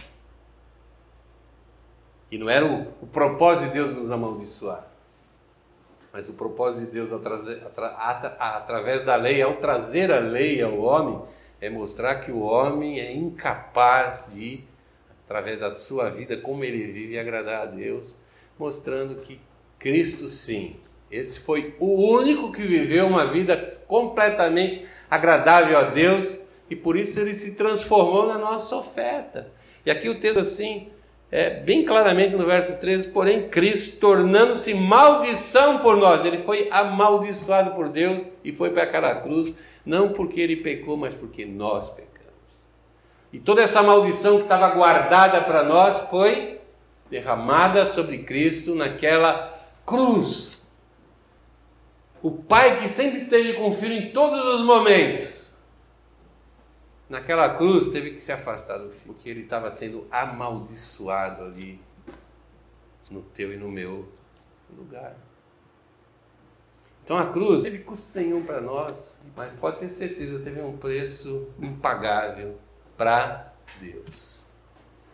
E 2.29 2.37
não 2.37 2.49
era 2.49 2.65
o, 2.65 2.81
o 3.01 3.07
propósito 3.07 3.67
de 3.67 3.75
Deus 3.75 3.95
nos 3.95 4.11
amaldiçoar. 4.11 4.85
Mas 6.11 6.27
o 6.27 6.33
propósito 6.33 6.87
de 6.87 6.91
Deus 6.91 7.11
através 7.13 9.05
da 9.05 9.15
lei, 9.15 9.41
ao 9.41 9.55
trazer 9.55 10.11
a 10.11 10.19
lei 10.19 10.61
ao 10.61 10.79
homem, 10.79 11.21
é 11.61 11.69
mostrar 11.69 12.15
que 12.15 12.31
o 12.31 12.41
homem 12.41 12.99
é 12.99 13.13
incapaz 13.13 14.33
de, 14.33 14.65
através 15.23 15.61
da 15.61 15.71
sua 15.71 16.09
vida, 16.09 16.35
como 16.35 16.65
ele 16.65 16.91
vive, 16.91 17.17
agradar 17.17 17.61
a 17.61 17.65
Deus, 17.65 18.17
mostrando 18.59 19.21
que 19.21 19.39
Cristo 19.83 20.29
sim. 20.29 20.77
Esse 21.11 21.41
foi 21.41 21.75
o 21.77 22.09
único 22.09 22.53
que 22.53 22.65
viveu 22.65 23.05
uma 23.05 23.25
vida 23.25 23.55
completamente 23.87 24.83
agradável 25.11 25.77
a 25.77 25.83
Deus 25.83 26.53
e 26.69 26.75
por 26.75 26.95
isso 26.95 27.19
ele 27.19 27.33
se 27.33 27.57
transformou 27.57 28.25
na 28.25 28.37
nossa 28.37 28.77
oferta. 28.77 29.51
E 29.85 29.91
aqui 29.91 30.07
o 30.07 30.19
texto 30.19 30.39
assim, 30.39 30.89
é, 31.29 31.59
bem 31.59 31.83
claramente 31.85 32.33
no 32.35 32.45
verso 32.45 32.79
13, 32.79 33.09
porém 33.09 33.49
Cristo 33.49 33.99
tornando-se 33.99 34.73
maldição 34.73 35.79
por 35.79 35.97
nós, 35.97 36.23
ele 36.23 36.37
foi 36.37 36.69
amaldiçoado 36.71 37.71
por 37.71 37.89
Deus 37.89 38.29
e 38.43 38.53
foi 38.53 38.69
para 38.71 38.83
aquela 38.83 39.15
cruz 39.15 39.59
não 39.85 40.13
porque 40.13 40.39
ele 40.39 40.55
pecou, 40.55 40.95
mas 40.95 41.13
porque 41.13 41.45
nós 41.45 41.89
pecamos. 41.89 42.71
E 43.33 43.39
toda 43.39 43.61
essa 43.61 43.83
maldição 43.83 44.37
que 44.37 44.43
estava 44.43 44.69
guardada 44.69 45.41
para 45.41 45.63
nós 45.63 46.09
foi 46.09 46.59
derramada 47.11 47.85
sobre 47.85 48.19
Cristo 48.19 48.73
naquela 48.73 49.52
cruz. 49.85 50.67
O 52.21 52.31
pai 52.31 52.79
que 52.79 52.87
sempre 52.87 53.17
esteve 53.17 53.53
com 53.53 53.69
o 53.69 53.73
filho 53.73 53.93
em 53.93 54.11
todos 54.11 54.43
os 54.45 54.61
momentos, 54.61 55.67
naquela 57.09 57.55
cruz 57.55 57.91
teve 57.91 58.11
que 58.11 58.21
se 58.21 58.31
afastar 58.31 58.77
do 58.77 58.89
filho, 58.89 59.13
porque 59.13 59.29
ele 59.29 59.41
estava 59.41 59.69
sendo 59.69 60.07
amaldiçoado 60.09 61.43
ali 61.43 61.81
no 63.11 63.21
teu 63.21 63.53
e 63.53 63.57
no 63.57 63.69
meu 63.69 64.09
lugar. 64.75 65.15
Então 67.03 67.17
a 67.17 67.31
cruz 67.33 67.63
teve 67.63 67.79
custo 67.79 68.17
nenhum 68.17 68.45
para 68.45 68.61
nós, 68.61 69.27
mas 69.35 69.53
pode 69.53 69.79
ter 69.79 69.89
certeza, 69.89 70.39
teve 70.39 70.61
um 70.61 70.77
preço 70.77 71.53
impagável 71.59 72.57
para 72.97 73.53
Deus. 73.81 74.53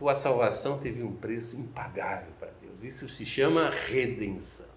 A 0.00 0.14
salvação 0.14 0.78
teve 0.78 1.02
um 1.02 1.14
preço 1.14 1.60
impagável 1.60 2.32
para 2.38 2.48
Deus. 2.52 2.59
Isso 2.84 3.08
se 3.08 3.26
chama 3.26 3.70
redenção. 3.70 4.74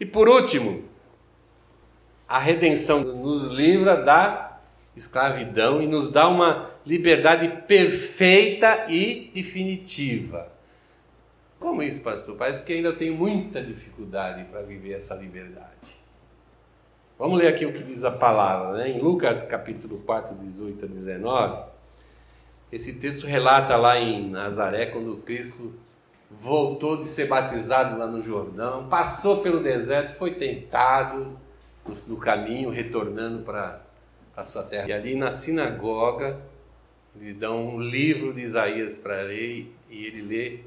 E 0.00 0.06
por 0.06 0.28
último, 0.28 0.84
a 2.28 2.38
redenção 2.38 3.02
nos 3.02 3.46
livra 3.46 3.96
da 3.96 4.60
escravidão 4.94 5.80
e 5.80 5.86
nos 5.86 6.12
dá 6.12 6.28
uma 6.28 6.70
liberdade 6.84 7.62
perfeita 7.66 8.86
e 8.88 9.30
definitiva. 9.34 10.52
Como 11.58 11.82
isso, 11.82 12.02
pastor? 12.02 12.36
Parece 12.36 12.64
que 12.64 12.72
ainda 12.72 12.92
tenho 12.92 13.16
muita 13.16 13.62
dificuldade 13.62 14.44
para 14.44 14.62
viver 14.62 14.92
essa 14.92 15.14
liberdade. 15.16 15.98
Vamos 17.18 17.38
ler 17.38 17.48
aqui 17.48 17.66
o 17.66 17.72
que 17.72 17.82
diz 17.82 18.04
a 18.04 18.12
palavra, 18.12 18.78
né? 18.78 18.90
Em 18.90 19.00
Lucas 19.00 19.42
capítulo 19.42 19.98
4, 20.06 20.36
18 20.36 20.84
a 20.84 20.88
19. 20.88 21.62
Esse 22.70 23.00
texto 23.00 23.26
relata 23.26 23.76
lá 23.76 23.98
em 23.98 24.30
Nazaré, 24.30 24.86
quando 24.86 25.16
Cristo 25.16 25.74
voltou 26.30 26.96
de 26.98 27.06
ser 27.06 27.26
batizado 27.26 27.98
lá 27.98 28.06
no 28.06 28.22
Jordão, 28.22 28.88
passou 28.88 29.42
pelo 29.42 29.60
deserto, 29.60 30.16
foi 30.16 30.34
tentado 30.34 31.38
no 32.06 32.16
caminho, 32.18 32.70
retornando 32.70 33.42
para 33.42 33.80
a 34.36 34.44
sua 34.44 34.62
terra. 34.62 34.88
E 34.88 34.92
ali 34.92 35.14
na 35.14 35.32
sinagoga, 35.32 36.40
lhe 37.16 37.32
dão 37.32 37.74
um 37.74 37.80
livro 37.80 38.32
de 38.32 38.42
Isaías 38.42 38.98
para 38.98 39.22
ler 39.22 39.72
e 39.90 40.04
ele 40.06 40.22
lê 40.22 40.60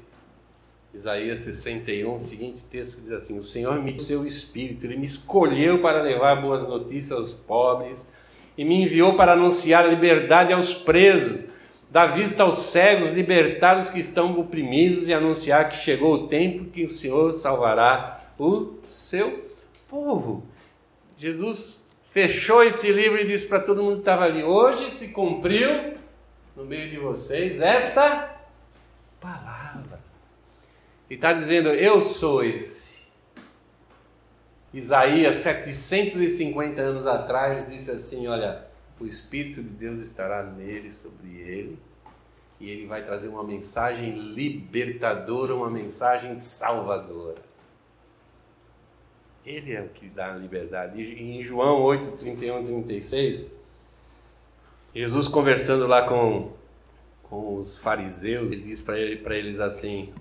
Isaías 0.94 1.38
61, 1.38 2.14
o 2.14 2.18
seguinte 2.18 2.64
texto 2.64 3.00
diz 3.00 3.12
assim: 3.12 3.38
O 3.38 3.42
Senhor 3.42 3.80
me 3.80 3.92
deu 3.92 3.98
seu 3.98 4.26
espírito, 4.26 4.84
ele 4.84 4.98
me 4.98 5.06
escolheu 5.06 5.80
para 5.80 6.02
levar 6.02 6.34
boas 6.34 6.68
notícias 6.68 7.18
aos 7.18 7.32
pobres 7.32 8.12
e 8.58 8.64
me 8.64 8.82
enviou 8.82 9.14
para 9.14 9.32
anunciar 9.32 9.86
a 9.86 9.88
liberdade 9.88 10.52
aos 10.52 10.74
presos, 10.74 11.46
dar 11.92 12.06
vista 12.06 12.42
aos 12.42 12.58
cegos, 12.58 13.12
libertar 13.12 13.76
os 13.76 13.90
que 13.90 14.00
estão 14.00 14.40
oprimidos 14.40 15.08
e 15.08 15.12
anunciar 15.12 15.68
que 15.68 15.76
chegou 15.76 16.14
o 16.14 16.26
tempo 16.26 16.70
que 16.70 16.86
o 16.86 16.90
Senhor 16.90 17.30
salvará 17.34 18.18
o 18.38 18.78
seu 18.82 19.52
povo. 19.86 20.42
Jesus 21.18 21.84
fechou 22.10 22.64
esse 22.64 22.90
livro 22.90 23.20
e 23.20 23.26
disse 23.26 23.46
para 23.46 23.60
todo 23.60 23.82
mundo 23.82 23.96
que 23.96 24.00
estava 24.00 24.24
ali: 24.24 24.42
hoje 24.42 24.90
se 24.90 25.12
cumpriu 25.12 25.98
no 26.56 26.64
meio 26.64 26.88
de 26.88 26.96
vocês 26.96 27.60
essa 27.60 28.36
palavra. 29.20 30.00
E 31.10 31.14
está 31.14 31.34
dizendo: 31.34 31.68
eu 31.68 32.02
sou 32.02 32.42
esse. 32.42 33.02
Isaías, 34.72 35.36
750 35.36 36.80
anos 36.80 37.06
atrás, 37.06 37.70
disse 37.70 37.90
assim: 37.90 38.26
Olha, 38.28 38.71
o 39.02 39.06
Espírito 39.06 39.60
de 39.60 39.68
Deus 39.68 39.98
estará 39.98 40.44
nele, 40.44 40.92
sobre 40.92 41.28
ele, 41.28 41.78
e 42.60 42.70
ele 42.70 42.86
vai 42.86 43.04
trazer 43.04 43.26
uma 43.26 43.42
mensagem 43.42 44.16
libertadora, 44.16 45.54
uma 45.56 45.68
mensagem 45.68 46.36
salvadora. 46.36 47.42
Ele 49.44 49.72
é 49.72 49.82
o 49.82 49.88
que 49.88 50.08
dá 50.08 50.32
a 50.32 50.36
liberdade. 50.36 51.02
E 51.02 51.36
em 51.36 51.42
João 51.42 51.82
8, 51.82 52.12
31 52.12 52.84
36, 52.84 53.64
Jesus 54.94 55.26
conversando 55.26 55.88
lá 55.88 56.06
com, 56.06 56.52
com 57.24 57.56
os 57.56 57.78
fariseus, 57.78 58.52
ele 58.52 58.62
diz 58.62 58.82
para 58.82 58.96
ele, 59.00 59.20
eles 59.34 59.58
assim: 59.58 60.14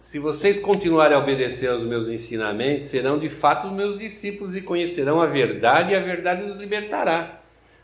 Se 0.00 0.18
vocês 0.18 0.58
continuarem 0.58 1.16
a 1.16 1.20
obedecer 1.20 1.68
aos 1.68 1.84
meus 1.84 2.08
ensinamentos, 2.08 2.88
serão 2.88 3.16
de 3.16 3.28
fato 3.28 3.70
meus 3.70 3.96
discípulos 3.96 4.56
e 4.56 4.62
conhecerão 4.62 5.22
a 5.22 5.26
verdade, 5.26 5.92
e 5.92 5.94
a 5.94 6.00
verdade 6.00 6.42
os 6.42 6.56
libertará. 6.56 7.39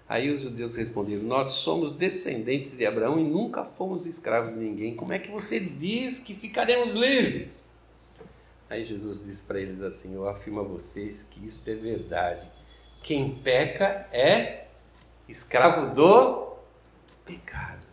Aí 0.08 0.30
os 0.30 0.40
judeus 0.40 0.76
responderam: 0.76 1.24
Nós 1.24 1.48
somos 1.48 1.92
descendentes 1.92 2.78
de 2.78 2.86
Abraão 2.86 3.18
e 3.18 3.24
nunca 3.24 3.64
fomos 3.64 4.06
escravos 4.06 4.54
de 4.54 4.60
ninguém. 4.60 4.94
Como 4.94 5.12
é 5.12 5.18
que 5.18 5.30
você 5.30 5.58
diz 5.58 6.20
que 6.20 6.34
ficaremos 6.34 6.94
livres? 6.94 7.78
Aí 8.70 8.84
Jesus 8.84 9.24
diz 9.24 9.42
para 9.42 9.60
eles 9.60 9.80
assim: 9.80 10.14
Eu 10.14 10.28
afirmo 10.28 10.60
a 10.60 10.64
vocês 10.64 11.24
que 11.24 11.46
isto 11.46 11.68
é 11.68 11.74
verdade. 11.74 12.50
Quem 13.02 13.36
peca 13.36 14.08
é 14.12 14.68
escravo 15.28 15.94
do 15.94 16.56
pecado. 17.24 17.86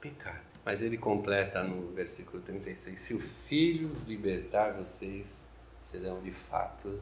Pecado. 0.00 0.46
Mas 0.64 0.80
ele 0.80 0.96
completa 0.96 1.62
no 1.62 1.92
versículo 1.92 2.42
36: 2.42 2.98
Se 2.98 3.14
o 3.14 3.20
Filho 3.20 3.90
os 3.90 4.04
libertar, 4.04 4.72
vocês 4.72 5.56
serão 5.78 6.20
de 6.22 6.32
fato 6.32 6.98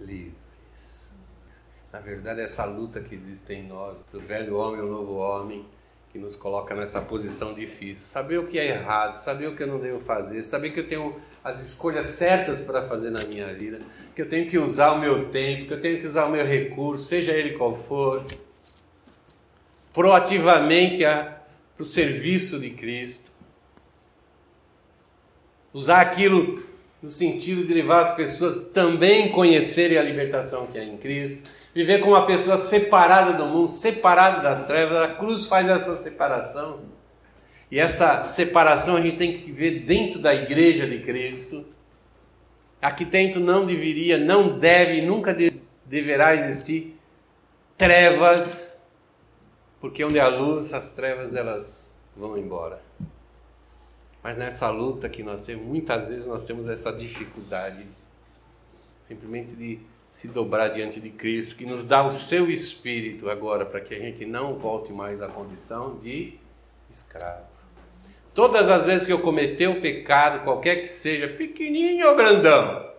livres. 0.00 1.23
Na 1.94 2.00
verdade, 2.00 2.40
essa 2.40 2.64
luta 2.64 3.00
que 3.00 3.14
existe 3.14 3.52
em 3.52 3.68
nós, 3.68 4.04
do 4.10 4.18
velho 4.18 4.56
homem 4.56 4.80
ao 4.80 4.88
novo 4.88 5.14
homem, 5.14 5.64
que 6.10 6.18
nos 6.18 6.34
coloca 6.34 6.74
nessa 6.74 7.02
posição 7.02 7.54
difícil. 7.54 8.04
Saber 8.04 8.38
o 8.38 8.48
que 8.48 8.58
é 8.58 8.66
errado, 8.66 9.14
saber 9.14 9.46
o 9.46 9.54
que 9.54 9.62
eu 9.62 9.68
não 9.68 9.78
devo 9.78 10.00
fazer, 10.00 10.42
saber 10.42 10.70
que 10.70 10.80
eu 10.80 10.88
tenho 10.88 11.14
as 11.44 11.64
escolhas 11.64 12.06
certas 12.06 12.62
para 12.62 12.82
fazer 12.82 13.10
na 13.10 13.22
minha 13.22 13.54
vida, 13.54 13.80
que 14.12 14.20
eu 14.20 14.28
tenho 14.28 14.50
que 14.50 14.58
usar 14.58 14.90
o 14.90 14.98
meu 14.98 15.28
tempo, 15.28 15.68
que 15.68 15.74
eu 15.74 15.80
tenho 15.80 16.00
que 16.00 16.06
usar 16.08 16.26
o 16.26 16.32
meu 16.32 16.44
recurso, 16.44 17.04
seja 17.04 17.30
ele 17.30 17.56
qual 17.56 17.76
for, 17.76 18.26
proativamente 19.92 21.04
para 21.04 21.44
o 21.78 21.86
serviço 21.86 22.58
de 22.58 22.70
Cristo. 22.70 23.30
Usar 25.72 26.00
aquilo 26.00 26.60
no 27.00 27.08
sentido 27.08 27.64
de 27.64 27.72
levar 27.72 28.00
as 28.00 28.16
pessoas 28.16 28.72
também 28.72 29.30
conhecerem 29.30 29.96
a 29.96 30.02
libertação 30.02 30.66
que 30.66 30.76
há 30.76 30.82
em 30.82 30.96
Cristo 30.96 31.54
viver 31.74 31.98
como 31.98 32.12
uma 32.12 32.24
pessoa 32.24 32.56
separada 32.56 33.32
do 33.32 33.46
mundo, 33.46 33.68
separada 33.68 34.40
das 34.40 34.66
trevas. 34.66 35.02
A 35.02 35.14
cruz 35.14 35.46
faz 35.46 35.68
essa 35.68 35.96
separação. 35.96 36.80
E 37.70 37.80
essa 37.80 38.22
separação 38.22 38.96
a 38.96 39.00
gente 39.00 39.16
tem 39.16 39.38
que 39.38 39.50
ver 39.50 39.80
dentro 39.80 40.20
da 40.20 40.32
igreja 40.32 40.86
de 40.86 41.00
Cristo. 41.00 41.66
Aqui 42.80 43.06
não 43.38 43.66
deveria, 43.66 44.18
não 44.18 44.58
deve, 44.58 45.02
nunca 45.02 45.34
de, 45.34 45.60
deverá 45.84 46.34
existir 46.34 46.98
trevas, 47.76 48.92
porque 49.80 50.04
onde 50.04 50.20
há 50.20 50.28
luz, 50.28 50.72
as 50.74 50.94
trevas 50.94 51.34
elas 51.34 51.98
vão 52.16 52.38
embora. 52.38 52.80
Mas 54.22 54.36
nessa 54.36 54.70
luta 54.70 55.08
que 55.08 55.22
nós 55.22 55.44
temos, 55.44 55.66
muitas 55.66 56.08
vezes 56.08 56.26
nós 56.26 56.44
temos 56.44 56.68
essa 56.68 56.92
dificuldade 56.92 57.86
simplesmente 59.06 59.54
de 59.54 59.80
se 60.14 60.28
dobrar 60.28 60.68
diante 60.68 61.00
de 61.00 61.10
Cristo, 61.10 61.56
que 61.56 61.66
nos 61.66 61.88
dá 61.88 62.06
o 62.06 62.12
seu 62.12 62.48
espírito 62.48 63.28
agora, 63.28 63.66
para 63.66 63.80
que 63.80 63.92
a 63.92 63.98
gente 63.98 64.24
não 64.24 64.56
volte 64.56 64.92
mais 64.92 65.20
à 65.20 65.26
condição 65.26 65.98
de 65.98 66.34
escravo. 66.88 67.48
Todas 68.32 68.70
as 68.70 68.86
vezes 68.86 69.08
que 69.08 69.12
eu 69.12 69.18
cometer 69.18 69.66
o 69.66 69.80
pecado, 69.80 70.44
qualquer 70.44 70.76
que 70.76 70.86
seja, 70.86 71.26
pequenininho 71.26 72.06
ou 72.06 72.14
grandão, 72.14 72.92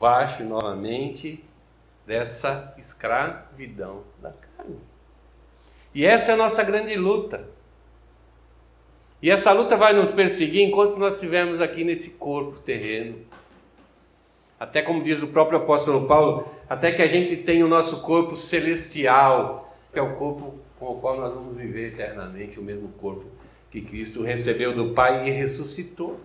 baixo 0.00 0.42
novamente 0.42 1.44
dessa 2.04 2.74
escravidão 2.76 4.02
da 4.20 4.32
carne. 4.32 4.80
E 5.94 6.04
essa 6.04 6.32
é 6.32 6.34
a 6.34 6.38
nossa 6.38 6.64
grande 6.64 6.96
luta. 6.96 7.48
E 9.22 9.30
essa 9.30 9.52
luta 9.52 9.76
vai 9.76 9.92
nos 9.92 10.10
perseguir 10.10 10.62
enquanto 10.62 10.96
nós 10.96 11.14
estivermos 11.14 11.60
aqui 11.60 11.84
nesse 11.84 12.18
corpo 12.18 12.56
terreno. 12.56 13.27
Até 14.58 14.82
como 14.82 15.02
diz 15.02 15.22
o 15.22 15.28
próprio 15.28 15.58
apóstolo 15.58 16.06
Paulo, 16.06 16.48
até 16.68 16.90
que 16.90 17.00
a 17.00 17.06
gente 17.06 17.36
tenha 17.36 17.64
o 17.64 17.68
nosso 17.68 18.02
corpo 18.02 18.36
celestial, 18.36 19.72
que 19.92 19.98
é 19.98 20.02
o 20.02 20.16
corpo 20.16 20.58
com 20.78 20.86
o 20.86 21.00
qual 21.00 21.16
nós 21.16 21.32
vamos 21.32 21.56
viver 21.56 21.92
eternamente, 21.92 22.58
o 22.58 22.62
mesmo 22.62 22.88
corpo 23.00 23.24
que 23.70 23.80
Cristo 23.82 24.22
recebeu 24.22 24.74
do 24.74 24.94
Pai 24.94 25.28
e 25.28 25.30
ressuscitou. 25.30 26.18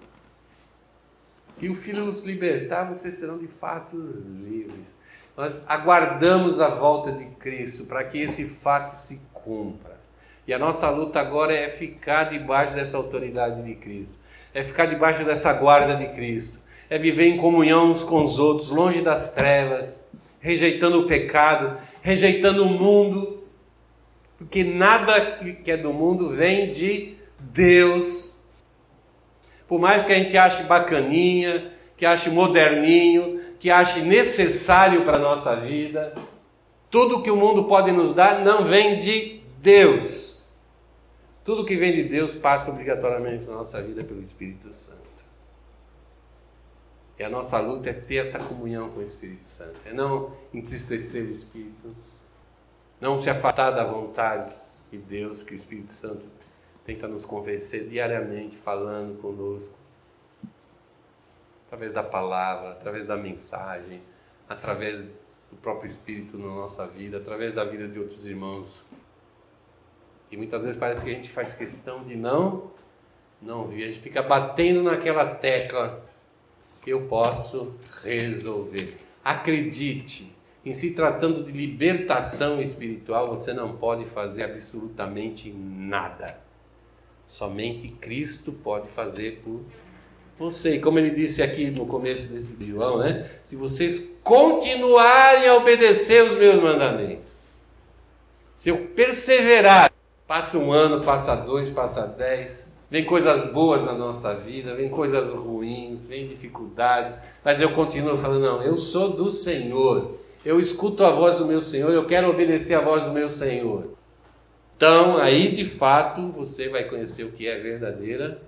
Se 1.47 1.69
o 1.69 1.75
Filho 1.75 2.05
nos 2.05 2.23
libertar, 2.23 2.85
vocês 2.85 3.13
serão 3.15 3.37
de 3.37 3.47
fato 3.47 3.97
livres. 3.97 5.01
Nós 5.37 5.69
aguardamos 5.69 6.59
a 6.59 6.69
volta 6.69 7.11
de 7.11 7.25
Cristo 7.35 7.85
para 7.85 8.03
que 8.03 8.19
esse 8.19 8.45
fato 8.45 8.89
se 8.89 9.29
cumpra. 9.33 9.99
E 10.47 10.53
a 10.53 10.59
nossa 10.59 10.89
luta 10.89 11.19
agora 11.19 11.53
é 11.53 11.69
ficar 11.69 12.25
debaixo 12.25 12.73
dessa 12.73 12.97
autoridade 12.97 13.63
de 13.63 13.75
Cristo, 13.75 14.17
é 14.53 14.63
ficar 14.63 14.87
debaixo 14.87 15.23
dessa 15.23 15.53
guarda 15.53 15.95
de 15.95 16.07
Cristo 16.13 16.62
é 16.89 16.97
viver 16.97 17.27
em 17.27 17.37
comunhão 17.37 17.91
uns 17.91 18.03
com 18.03 18.23
os 18.23 18.39
outros, 18.39 18.69
longe 18.69 19.01
das 19.01 19.33
trevas, 19.33 20.15
rejeitando 20.39 20.99
o 20.99 21.07
pecado, 21.07 21.77
rejeitando 22.01 22.63
o 22.63 22.69
mundo, 22.69 23.43
porque 24.37 24.63
nada 24.63 25.39
que 25.63 25.71
é 25.71 25.77
do 25.77 25.93
mundo 25.93 26.29
vem 26.29 26.71
de 26.71 27.15
Deus. 27.39 28.45
Por 29.67 29.79
mais 29.79 30.03
que 30.03 30.11
a 30.11 30.15
gente 30.15 30.37
ache 30.37 30.63
bacaninha, 30.63 31.71
que 31.95 32.05
ache 32.05 32.29
moderninho, 32.29 33.41
que 33.59 33.71
ache 33.71 34.01
necessário 34.01 35.03
para 35.03 35.15
a 35.15 35.21
nossa 35.21 35.55
vida, 35.55 36.13
tudo 36.91 37.23
que 37.23 37.31
o 37.31 37.35
mundo 37.35 37.63
pode 37.63 37.91
nos 37.91 38.13
dar 38.13 38.43
não 38.43 38.65
vem 38.65 38.99
de 38.99 39.41
Deus. 39.59 40.49
Tudo 41.43 41.65
que 41.65 41.75
vem 41.75 41.93
de 41.93 42.03
Deus 42.03 42.33
passa 42.33 42.71
obrigatoriamente 42.71 43.45
na 43.45 43.53
nossa 43.53 43.81
vida 43.81 44.03
pelo 44.03 44.21
Espírito 44.21 44.73
Santo. 44.73 45.02
E 47.23 47.25
a 47.25 47.29
nossa 47.29 47.57
luta 47.61 47.89
é 47.89 47.93
ter 47.93 48.17
essa 48.17 48.43
comunhão 48.43 48.89
com 48.89 48.99
o 48.99 49.01
Espírito 49.01 49.47
Santo, 49.47 49.79
é 49.85 49.93
não 49.93 50.35
entristecer 50.53 51.23
o 51.23 51.31
Espírito, 51.31 51.95
não 52.99 53.17
se 53.17 53.29
afastar 53.29 53.71
da 53.71 53.85
vontade 53.85 54.53
de 54.91 54.97
Deus, 54.97 55.41
que 55.41 55.53
o 55.53 55.55
Espírito 55.55 55.93
Santo 55.93 56.27
tenta 56.85 57.07
nos 57.07 57.23
convencer 57.23 57.87
diariamente, 57.87 58.57
falando 58.57 59.21
conosco, 59.21 59.79
através 61.65 61.93
da 61.93 62.03
palavra, 62.03 62.71
através 62.71 63.07
da 63.07 63.15
mensagem, 63.15 64.01
através 64.49 65.17
do 65.49 65.55
próprio 65.61 65.87
Espírito 65.87 66.37
na 66.37 66.47
nossa 66.47 66.87
vida, 66.87 67.19
através 67.19 67.53
da 67.53 67.63
vida 67.63 67.87
de 67.87 67.99
outros 67.99 68.25
irmãos. 68.25 68.91
E 70.29 70.35
muitas 70.35 70.63
vezes 70.63 70.77
parece 70.77 71.05
que 71.05 71.11
a 71.11 71.15
gente 71.15 71.29
faz 71.29 71.55
questão 71.55 72.03
de 72.03 72.17
não, 72.17 72.69
não 73.41 73.61
ouvir, 73.61 73.85
a 73.85 73.87
gente 73.87 74.01
fica 74.01 74.21
batendo 74.21 74.83
naquela 74.83 75.33
tecla 75.35 76.02
eu 76.85 77.07
posso 77.07 77.75
resolver. 78.03 78.97
Acredite, 79.23 80.35
em 80.65 80.73
se 80.73 80.95
tratando 80.95 81.43
de 81.43 81.51
libertação 81.51 82.61
espiritual, 82.61 83.29
você 83.29 83.53
não 83.53 83.77
pode 83.77 84.05
fazer 84.05 84.43
absolutamente 84.43 85.51
nada. 85.51 86.41
Somente 87.25 87.87
Cristo 87.87 88.51
pode 88.51 88.89
fazer 88.89 89.41
por 89.43 89.61
você. 90.37 90.75
E 90.75 90.79
como 90.79 90.99
ele 90.99 91.11
disse 91.11 91.41
aqui 91.41 91.71
no 91.71 91.85
começo 91.85 92.33
desse 92.33 92.63
João, 92.65 92.99
né? 92.99 93.29
Se 93.45 93.55
vocês 93.55 94.19
continuarem 94.23 95.47
a 95.47 95.55
obedecer 95.55 96.23
os 96.23 96.37
meus 96.37 96.61
mandamentos, 96.61 97.33
se 98.55 98.69
eu 98.69 98.87
perseverar, 98.87 99.91
passa 100.27 100.57
um 100.57 100.71
ano, 100.71 101.03
passa 101.03 101.35
dois, 101.37 101.69
passa 101.69 102.07
dez, 102.07 102.72
Vem 102.93 103.05
coisas 103.05 103.51
boas 103.51 103.85
na 103.85 103.93
nossa 103.93 104.35
vida, 104.35 104.75
vem 104.75 104.87
coisas 104.87 105.33
ruins, 105.33 106.07
vem 106.07 106.27
dificuldades, 106.27 107.15
mas 107.43 107.59
eu 107.59 107.71
continuo 107.73 108.19
falando, 108.19 108.43
não, 108.43 108.61
eu 108.61 108.77
sou 108.77 109.13
do 109.15 109.31
Senhor. 109.31 110.19
Eu 110.45 110.59
escuto 110.59 111.03
a 111.03 111.09
voz 111.09 111.39
do 111.39 111.47
meu 111.47 111.59
Senhor, 111.59 111.91
eu 111.91 112.05
quero 112.05 112.29
obedecer 112.29 112.75
a 112.75 112.81
voz 112.81 113.05
do 113.05 113.11
meu 113.13 113.27
Senhor. 113.29 113.97
Então, 114.77 115.17
aí 115.17 115.55
de 115.55 115.67
fato 115.67 116.31
você 116.33 116.69
vai 116.69 116.83
conhecer 116.83 117.23
o 117.23 117.31
que 117.31 117.47
é 117.47 117.59
verdadeira 117.59 118.39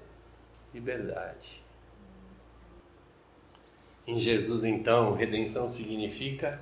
liberdade. 0.71 1.63
Em 4.05 4.19
Jesus, 4.19 4.63
então, 4.63 5.15
redenção 5.15 5.67
significa 5.67 6.61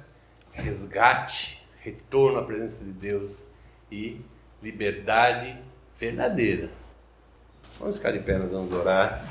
resgate, 0.53 1.65
retorno 1.81 2.39
à 2.39 2.43
presença 2.43 2.85
de 2.85 2.93
Deus 2.93 3.51
e 3.91 4.21
liberdade 4.61 5.59
verdadeira. 5.99 6.82
Vamos 7.79 7.97
ficar 7.97 8.13
de 8.13 8.19
pernas, 8.19 8.53
vamos 8.53 8.71
orar. 8.71 9.23